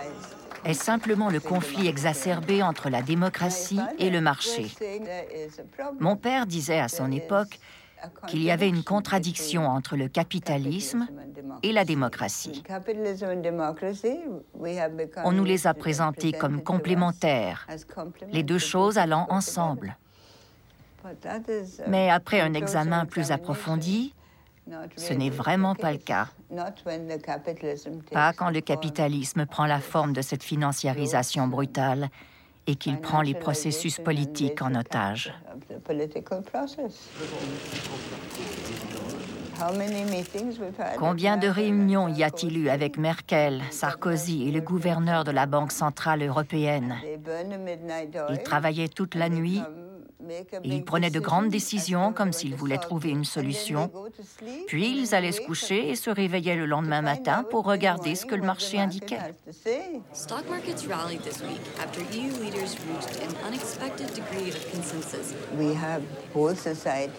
est 0.65 0.75
simplement 0.75 1.29
le 1.29 1.41
conflit 1.41 1.89
exacerbé 1.89 2.63
entre 2.63 2.89
la 2.89 3.03
démocratie 3.03 3.81
et 3.99 4.11
le 4.11 4.21
marché. 4.21 4.67
Mon 5.99 6.17
père 6.17 6.47
disait 6.47 6.79
à 6.79 6.89
son 6.89 7.11
époque 7.11 7.59
qu'il 8.29 8.43
y 8.43 8.51
avait 8.51 8.69
une 8.69 8.85
contradiction 8.85 9.67
entre 9.69 9.97
le 9.97 10.09
capitalisme 10.09 11.09
et 11.63 11.73
la 11.73 11.85
démocratie. 11.85 12.63
On 15.25 15.33
nous 15.33 15.45
les 15.45 15.67
a 15.67 15.75
présentés 15.75 16.33
comme 16.33 16.63
complémentaires, 16.63 17.67
les 18.31 18.43
deux 18.43 18.59
choses 18.59 18.99
allant 18.99 19.27
ensemble. 19.31 19.97
Mais 21.89 22.11
après 22.11 22.41
un 22.41 22.55
examen 22.55 23.07
plus 23.07 23.31
approfondi, 23.31 24.13
ce 24.97 25.13
n'est 25.13 25.31
vraiment 25.31 25.75
pas 25.75 25.93
le 25.93 25.99
cas. 25.99 26.29
Pas 28.13 28.33
quand 28.33 28.51
le 28.51 28.61
capitalisme 28.61 29.47
prend 29.47 29.67
la 29.67 29.81
forme 29.81 30.13
de 30.13 30.23
cette 30.23 30.43
financiarisation 30.43 31.47
brutale 31.47 32.09
et 32.67 32.75
qu'il 32.75 33.01
prend 33.01 33.23
les 33.23 33.35
processus 33.35 33.99
politiques 33.99 34.61
en 34.61 34.75
otage. 34.75 35.33
Combien 40.99 41.37
de 41.37 41.49
réunions 41.49 42.09
y 42.09 42.23
a-t-il 42.23 42.59
eu 42.59 42.69
avec 42.69 42.99
Merkel, 42.99 43.63
Sarkozy 43.71 44.49
et 44.49 44.51
le 44.51 44.61
gouverneur 44.61 45.25
de 45.25 45.31
la 45.31 45.47
Banque 45.47 45.73
centrale 45.73 46.23
européenne? 46.23 46.97
Ils 48.29 48.43
travaillaient 48.43 48.89
toute 48.89 49.15
la 49.15 49.29
nuit 49.29 49.63
ils 50.65 50.85
prenaient 50.85 51.11
de 51.11 51.21
grandes 51.21 51.49
décisions 51.49 52.13
comme 52.13 52.33
s'ils 52.33 52.55
voulaient 52.55 52.79
trouver 52.79 53.11
une 53.11 53.25
solution. 53.25 53.91
Puis 54.67 54.99
ils 54.99 55.15
allaient 55.15 55.33
se 55.33 55.41
coucher 55.41 55.91
et 55.91 55.97
se 55.97 56.11
réveillaient 56.11 56.57
le 56.57 56.67
lendemain 56.67 57.03
matin 57.03 57.45
pour 57.51 57.65
regarder 57.65 58.15
ce 58.15 58.27
que 58.27 58.35
le 58.35 58.43
marché 58.43 58.79
indiquait. 58.79 59.19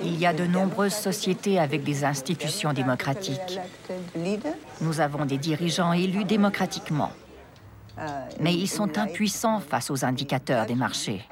Il 0.01 0.20
y 0.20 0.26
a 0.26 0.34
de 0.34 0.45
nombreuses 0.45 0.93
sociétés 0.93 1.60
avec 1.60 1.84
des 1.84 2.03
institutions 2.03 2.74
démocratiques. 2.74 3.60
Nous 4.82 4.99
avons 4.99 5.26
des 5.26 5.38
dirigeants 5.38 5.93
élus 5.93 6.24
démocratiquement. 6.24 7.12
Mais 8.39 8.53
ils 8.53 8.68
sont 8.68 8.97
impuissants 8.97 9.60
face 9.60 9.89
aux 9.89 10.05
indicateurs 10.05 10.66
des 10.66 10.76
marchés. 10.76 11.26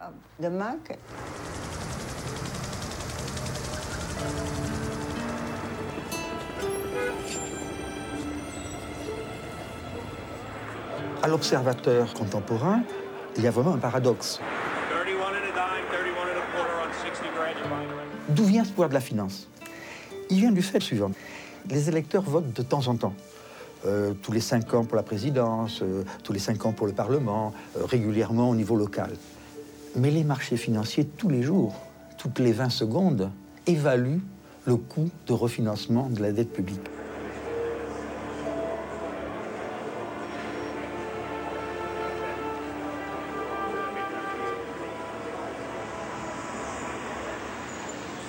À 11.25 11.27
l'observateur 11.27 12.13
contemporain, 12.13 12.83
il 13.35 13.43
y 13.43 13.47
a 13.47 13.51
vraiment 13.51 13.73
un 13.73 13.79
paradoxe. 13.79 14.39
D'où 18.29 18.43
vient 18.43 18.63
ce 18.63 18.69
pouvoir 18.69 18.89
de 18.89 18.93
la 18.93 18.99
finance? 18.99 19.47
Il 20.29 20.41
vient 20.41 20.51
du 20.51 20.61
fait 20.61 20.79
suivant. 20.79 21.09
Les 21.67 21.89
électeurs 21.89 22.21
votent 22.21 22.53
de 22.53 22.61
temps 22.61 22.87
en 22.87 22.95
temps. 22.95 23.15
Euh, 23.87 24.13
tous 24.21 24.33
les 24.33 24.39
cinq 24.39 24.71
ans 24.75 24.85
pour 24.85 24.97
la 24.97 25.01
présidence, 25.01 25.81
euh, 25.81 26.03
tous 26.23 26.31
les 26.31 26.37
cinq 26.37 26.63
ans 26.63 26.73
pour 26.73 26.85
le 26.85 26.93
Parlement, 26.93 27.53
euh, 27.75 27.85
régulièrement 27.85 28.51
au 28.51 28.55
niveau 28.55 28.75
local. 28.75 29.09
Mais 29.95 30.11
les 30.11 30.23
marchés 30.23 30.57
financiers, 30.57 31.05
tous 31.05 31.29
les 31.29 31.41
jours, 31.41 31.73
toutes 32.19 32.37
les 32.37 32.51
20 32.51 32.69
secondes, 32.69 33.31
évaluent 33.67 34.21
le 34.65 34.75
coût 34.75 35.09
de 35.27 35.33
refinancement 35.33 36.09
de 36.09 36.21
la 36.21 36.31
dette 36.31 36.51
publique. 36.51 36.81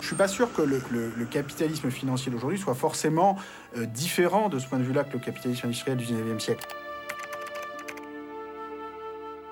Je 0.06 0.10
suis 0.10 0.16
pas 0.16 0.28
sûr 0.28 0.52
que 0.52 0.62
le, 0.62 0.80
capitalisme 1.24 1.90
financier 1.90 2.30
d'aujourd'hui 2.30 2.60
soit 2.60 2.76
forcément 2.76 3.36
euh, 3.76 3.86
différent 3.86 4.48
de 4.48 4.60
ce 4.60 4.68
point 4.68 4.78
de 4.78 4.84
vue-là 4.84 5.02
que 5.02 5.14
le 5.14 5.18
capitalisme 5.18 5.66
industriel 5.66 5.98
du 5.98 6.04
19e 6.04 6.38
siècle. 6.38 6.64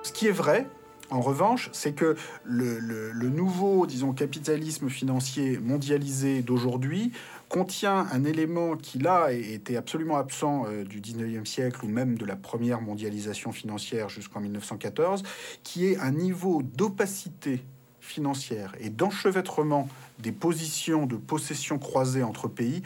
Ce 0.04 0.12
qui 0.12 0.28
est 0.28 0.32
vrai, 0.32 0.68
en 1.10 1.20
revanche, 1.20 1.70
c'est 1.72 1.92
que 1.92 2.16
le, 2.44 3.28
nouveau, 3.28 3.86
disons, 3.86 4.12
capitalisme 4.12 4.88
financier 4.88 5.58
mondialisé 5.58 6.42
d'aujourd'hui 6.42 7.12
contient 7.48 8.06
un 8.10 8.24
élément 8.24 8.76
qui, 8.76 8.98
là, 8.98 9.30
était 9.30 9.76
absolument 9.76 10.16
absent 10.16 10.64
euh, 10.66 10.82
du 10.82 11.00
19e 11.00 11.44
siècle 11.44 11.84
ou 11.84 11.88
même 11.88 12.16
de 12.16 12.24
la 12.24 12.36
première 12.36 12.80
mondialisation 12.80 13.52
financière 13.52 14.08
jusqu'en 14.08 14.40
1914, 14.40 15.22
qui 15.62 15.86
est 15.86 15.98
un 15.98 16.10
niveau 16.10 16.62
d'opacité 16.62 17.62
financière 18.00 18.74
et 18.80 18.90
d'enchevêtrement 18.90 19.88
des 20.18 20.32
positions 20.32 21.06
de 21.06 21.16
possession 21.16 21.78
croisées 21.78 22.22
entre 22.22 22.48
pays 22.48 22.82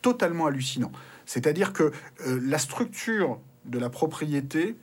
totalement 0.00 0.46
hallucinant. 0.46 0.92
C'est-à-dire 1.26 1.72
que 1.72 1.92
euh, 2.26 2.40
la 2.42 2.58
structure 2.58 3.38
de 3.64 3.78
la 3.78 3.90
propriété 3.90 4.76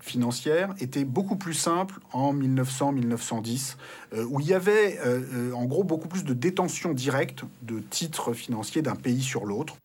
financière 0.00 0.74
était 0.80 1.04
beaucoup 1.04 1.36
plus 1.36 1.54
simple 1.54 2.00
en 2.12 2.34
1900-1910, 2.34 3.76
euh, 4.14 4.24
où 4.28 4.40
il 4.40 4.46
y 4.46 4.54
avait 4.54 4.98
euh, 5.04 5.52
en 5.52 5.64
gros 5.64 5.84
beaucoup 5.84 6.08
plus 6.08 6.24
de 6.24 6.34
détention 6.34 6.92
directe 6.92 7.44
de 7.62 7.80
titres 7.80 8.32
financiers 8.32 8.82
d'un 8.82 8.96
pays 8.96 9.22
sur 9.22 9.44
l'autre. 9.44 9.76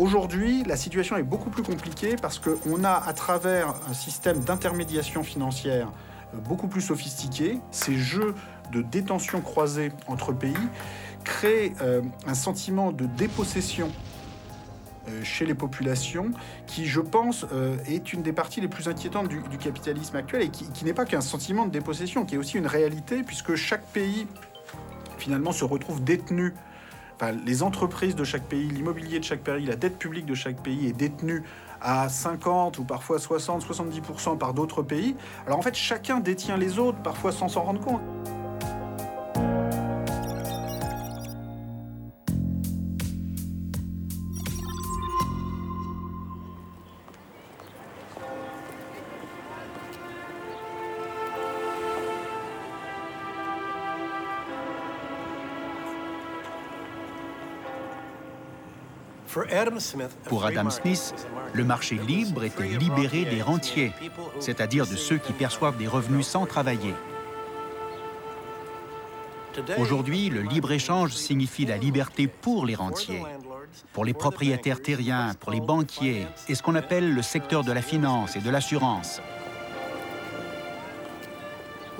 Aujourd'hui, 0.00 0.62
la 0.64 0.76
situation 0.76 1.18
est 1.18 1.22
beaucoup 1.22 1.50
plus 1.50 1.62
compliquée 1.62 2.16
parce 2.16 2.38
qu'on 2.38 2.84
a, 2.84 2.92
à 2.92 3.12
travers 3.12 3.74
un 3.86 3.92
système 3.92 4.40
d'intermédiation 4.40 5.22
financière 5.22 5.88
euh, 6.32 6.38
beaucoup 6.38 6.68
plus 6.68 6.80
sophistiqué, 6.80 7.58
ces 7.70 7.96
jeux 7.96 8.34
de 8.72 8.80
détention 8.80 9.42
croisée 9.42 9.92
entre 10.06 10.32
pays 10.32 10.54
créent 11.24 11.74
euh, 11.82 12.00
un 12.26 12.32
sentiment 12.32 12.92
de 12.92 13.04
dépossession 13.04 13.88
euh, 13.88 14.09
chez 15.22 15.46
les 15.46 15.54
populations 15.54 16.30
qui, 16.66 16.86
je 16.86 17.00
pense, 17.00 17.46
euh, 17.52 17.76
est 17.86 18.12
une 18.12 18.22
des 18.22 18.32
parties 18.32 18.60
les 18.60 18.68
plus 18.68 18.88
inquiétantes 18.88 19.28
du, 19.28 19.58
capitalisme 19.58 20.16
actuel 20.16 20.42
et 20.42 20.48
qui, 20.48 20.70
qui 20.70 20.84
n'est 20.84 20.94
pas 20.94 21.04
qu'un 21.04 21.20
sentiment 21.20 21.66
de 21.66 21.70
dépossession, 21.70 22.24
qui 22.24 22.34
est 22.34 22.38
aussi 22.38 22.56
une 22.56 22.66
réalité 22.66 23.22
puisque 23.22 23.54
chaque 23.54 23.84
pays 23.86 24.26
finalement 25.18 25.52
se 25.52 25.64
retrouve 25.64 26.02
détenu 26.02 26.54
Enfin, 27.22 27.32
les 27.44 27.62
entreprises 27.62 28.16
de 28.16 28.24
chaque 28.24 28.44
pays, 28.44 28.66
l'immobilier 28.70 29.18
de 29.18 29.24
chaque 29.24 29.40
pays, 29.40 29.66
la 29.66 29.76
dette 29.76 29.98
publique 29.98 30.24
de 30.24 30.34
chaque 30.34 30.62
pays 30.62 30.86
est 30.86 30.94
détenue 30.94 31.42
à 31.82 32.08
50 32.08 32.78
ou 32.78 32.84
parfois 32.84 33.18
60, 33.18 33.62
70% 33.62 34.38
par 34.38 34.54
d'autres 34.54 34.82
pays. 34.82 35.16
Alors 35.46 35.58
en 35.58 35.62
fait, 35.62 35.74
chacun 35.74 36.20
détient 36.20 36.56
les 36.56 36.78
autres, 36.78 36.96
parfois 37.02 37.30
sans 37.30 37.48
s'en 37.48 37.62
rendre 37.62 37.80
compte. 37.82 38.00
Pour 60.24 60.44
Adam 60.44 60.70
Smith, 60.70 61.14
le 61.52 61.64
marché 61.64 61.96
libre 61.96 62.42
était 62.44 62.64
libéré 62.64 63.24
des 63.24 63.42
rentiers, 63.42 63.92
c'est-à-dire 64.40 64.86
de 64.86 64.96
ceux 64.96 65.18
qui 65.18 65.32
perçoivent 65.32 65.76
des 65.76 65.86
revenus 65.86 66.26
sans 66.26 66.46
travailler. 66.46 66.94
Aujourd'hui, 69.78 70.30
le 70.30 70.42
libre-échange 70.42 71.12
signifie 71.12 71.64
la 71.64 71.76
liberté 71.76 72.26
pour 72.26 72.66
les 72.66 72.74
rentiers, 72.74 73.22
pour 73.92 74.04
les 74.04 74.14
propriétaires 74.14 74.82
terriens, 74.82 75.34
pour 75.38 75.52
les 75.52 75.60
banquiers 75.60 76.26
et 76.48 76.54
ce 76.54 76.62
qu'on 76.62 76.74
appelle 76.74 77.14
le 77.14 77.22
secteur 77.22 77.62
de 77.62 77.72
la 77.72 77.82
finance 77.82 78.36
et 78.36 78.40
de 78.40 78.50
l'assurance. 78.50 79.20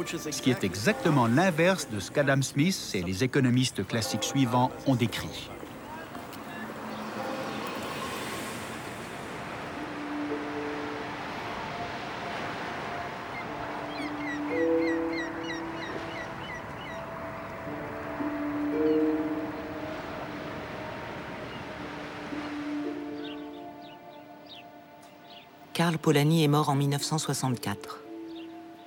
Ce 0.07 0.43
qui 0.43 0.51
est 0.51 0.65
exactement 0.65 1.27
l'inverse 1.27 1.89
de 1.91 2.01
ce 2.01 2.11
qu'Adam 2.11 2.41
Smith 2.43 2.93
et 2.95 3.03
les 3.03 3.23
économistes 3.23 3.87
classiques 3.87 4.25
suivants 4.25 4.71
ont 4.87 4.95
décrit. 4.95 5.51
Karl 25.91 25.99
Polanyi 25.99 26.45
est 26.45 26.49
mort 26.49 26.69
en 26.69 26.77
1964. 26.77 28.05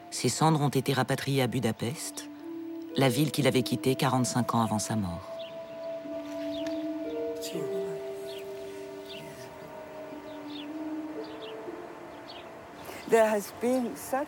Ses 0.10 0.30
cendres 0.30 0.62
ont 0.62 0.70
été 0.70 0.94
rapatriées 0.94 1.42
à 1.42 1.48
Budapest, 1.48 2.30
la 2.96 3.10
ville 3.10 3.34
qu'il 3.34 3.46
avait 3.46 3.62
quittée 3.62 3.96
45 3.96 4.56
ans 4.56 4.62
avant 4.62 4.80
sa 4.80 4.96
mort. 4.96 5.28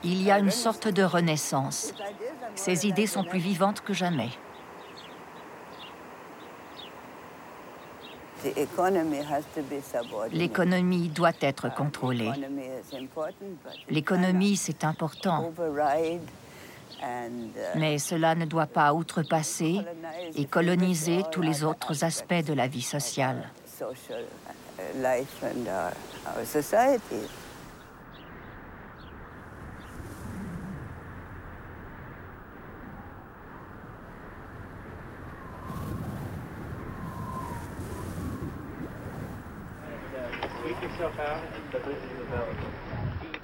Il 0.03 0.21
y 0.21 0.29
a 0.29 0.39
une 0.39 0.51
sorte 0.51 0.89
de 0.89 1.03
renaissance. 1.03 1.93
Ces 2.55 2.85
idées 2.85 3.07
sont 3.07 3.23
plus 3.23 3.39
vivantes 3.39 3.79
que 3.79 3.93
jamais. 3.93 4.31
L'économie 10.31 11.09
doit 11.09 11.31
être 11.41 11.73
contrôlée. 11.73 12.31
L'économie, 13.89 14.55
c'est 14.55 14.83
important. 14.83 15.51
Mais 17.75 17.97
cela 17.97 18.35
ne 18.35 18.45
doit 18.45 18.67
pas 18.67 18.93
outrepasser 18.93 19.81
et 20.35 20.45
coloniser 20.45 21.23
tous 21.31 21.41
les 21.41 21.63
autres 21.63 22.03
aspects 22.03 22.45
de 22.45 22.53
la 22.53 22.67
vie 22.67 22.81
sociale. 22.81 23.49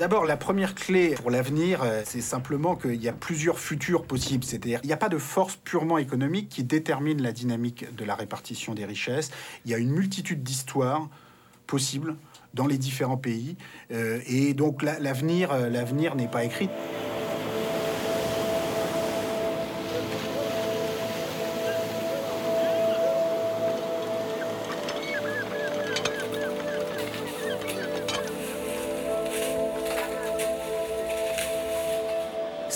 D'abord, 0.01 0.25
la 0.25 0.35
première 0.35 0.73
clé 0.73 1.13
pour 1.13 1.29
l'avenir, 1.29 1.83
euh, 1.83 2.01
c'est 2.05 2.21
simplement 2.21 2.75
qu'il 2.75 3.03
y 3.03 3.07
a 3.07 3.13
plusieurs 3.13 3.59
futurs 3.59 4.03
possibles. 4.03 4.43
C'est-à-dire 4.43 4.81
qu'il 4.81 4.87
n'y 4.87 4.95
a 4.95 4.97
pas 4.97 5.09
de 5.09 5.19
force 5.19 5.57
purement 5.57 5.99
économique 5.99 6.49
qui 6.49 6.63
détermine 6.63 7.21
la 7.21 7.31
dynamique 7.31 7.85
de 7.95 8.03
la 8.03 8.15
répartition 8.15 8.73
des 8.73 8.83
richesses. 8.83 9.29
Il 9.63 9.69
y 9.69 9.75
a 9.75 9.77
une 9.77 9.91
multitude 9.91 10.41
d'histoires 10.41 11.07
possibles 11.67 12.15
dans 12.55 12.65
les 12.65 12.79
différents 12.79 13.17
pays. 13.17 13.57
Euh, 13.91 14.21
et 14.25 14.55
donc 14.55 14.83
euh, 14.83 14.97
l'avenir 14.99 16.15
n'est 16.15 16.27
pas 16.27 16.45
écrit. 16.45 16.67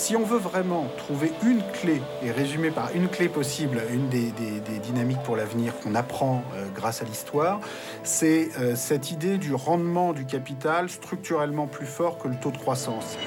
Si 0.06 0.14
on 0.14 0.22
veut 0.22 0.38
vraiment 0.38 0.86
trouver 0.98 1.32
une 1.44 1.60
clé 1.72 2.00
et 2.22 2.30
résumer 2.30 2.70
par 2.70 2.94
une 2.94 3.08
clé 3.08 3.28
possible 3.28 3.82
une 3.92 4.08
des, 4.08 4.30
dynamiques 4.78 5.24
pour 5.24 5.34
l'avenir 5.34 5.72
qu'on 5.80 5.96
apprend 5.96 6.44
euh, 6.54 6.64
grâce 6.72 7.02
à 7.02 7.04
l'histoire, 7.04 7.58
c'est 8.04 8.50
euh, 8.60 8.76
cette 8.76 9.10
idée 9.10 9.36
du 9.36 9.52
rendement 9.52 10.12
du 10.12 10.24
capital 10.24 10.88
structurellement 10.88 11.66
plus 11.66 11.86
fort 11.86 12.18
que 12.18 12.28
le 12.28 12.36
taux 12.36 12.52
de 12.52 12.56
croissance. 12.56 13.18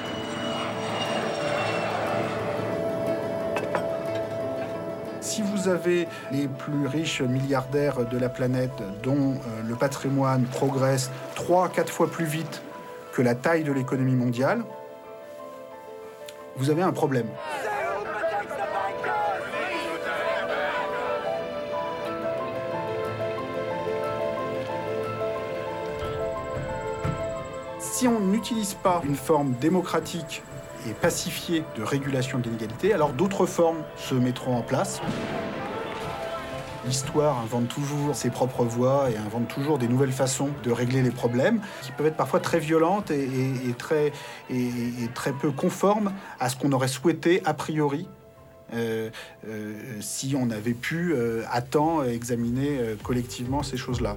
Si 5.20 5.42
vous 5.42 5.68
avez 5.68 6.08
les 6.32 6.48
plus 6.48 6.86
riches 6.86 7.20
milliardaires 7.20 8.06
de 8.06 8.16
la 8.16 8.30
planète 8.30 8.82
dont 9.02 9.32
euh, 9.34 9.68
le 9.68 9.74
patrimoine 9.74 10.44
progresse 10.44 11.10
3-4 11.36 11.88
fois 11.88 12.10
plus 12.10 12.24
vite 12.24 12.62
que 13.12 13.20
la 13.20 13.34
taille 13.34 13.64
de 13.64 13.72
l'économie 13.72 14.16
mondiale, 14.16 14.64
vous 16.60 16.68
avez 16.68 16.82
un 16.82 16.92
problème. 16.92 17.26
Si 27.78 28.06
on 28.06 28.20
n'utilise 28.20 28.74
pas 28.74 29.00
une 29.04 29.16
forme 29.16 29.54
démocratique 29.54 30.42
et 30.86 30.92
pacifiée 30.92 31.64
de 31.76 31.82
régulation 31.82 32.38
de 32.38 32.44
l'inégalité, 32.44 32.92
alors 32.92 33.12
d'autres 33.12 33.46
formes 33.46 33.82
se 33.96 34.14
mettront 34.14 34.56
en 34.56 34.62
place. 34.62 35.00
L'histoire 36.86 37.38
invente 37.38 37.68
toujours 37.68 38.14
ses 38.14 38.30
propres 38.30 38.64
voies 38.64 39.10
et 39.10 39.16
invente 39.16 39.48
toujours 39.48 39.78
des 39.78 39.88
nouvelles 39.88 40.12
façons 40.12 40.48
de 40.62 40.70
régler 40.70 41.02
les 41.02 41.10
problèmes 41.10 41.60
qui 41.82 41.92
peuvent 41.92 42.06
être 42.06 42.16
parfois 42.16 42.40
très 42.40 42.58
violentes 42.58 43.10
et, 43.10 43.74
très, 43.76 44.12
peu 45.32 45.50
conformes 45.50 46.12
à 46.38 46.48
ce 46.48 46.56
qu'on 46.56 46.72
aurait 46.72 46.88
souhaité 46.88 47.42
a 47.44 47.54
priori 47.54 48.08
euh, 48.72 49.10
euh, 49.48 49.74
si 50.00 50.34
on 50.38 50.50
avait 50.50 50.74
pu 50.74 51.12
euh, 51.12 51.42
à 51.50 51.60
temps 51.60 52.04
examiner 52.04 52.78
collectivement 53.02 53.62
ces 53.62 53.76
choses-là. 53.76 54.16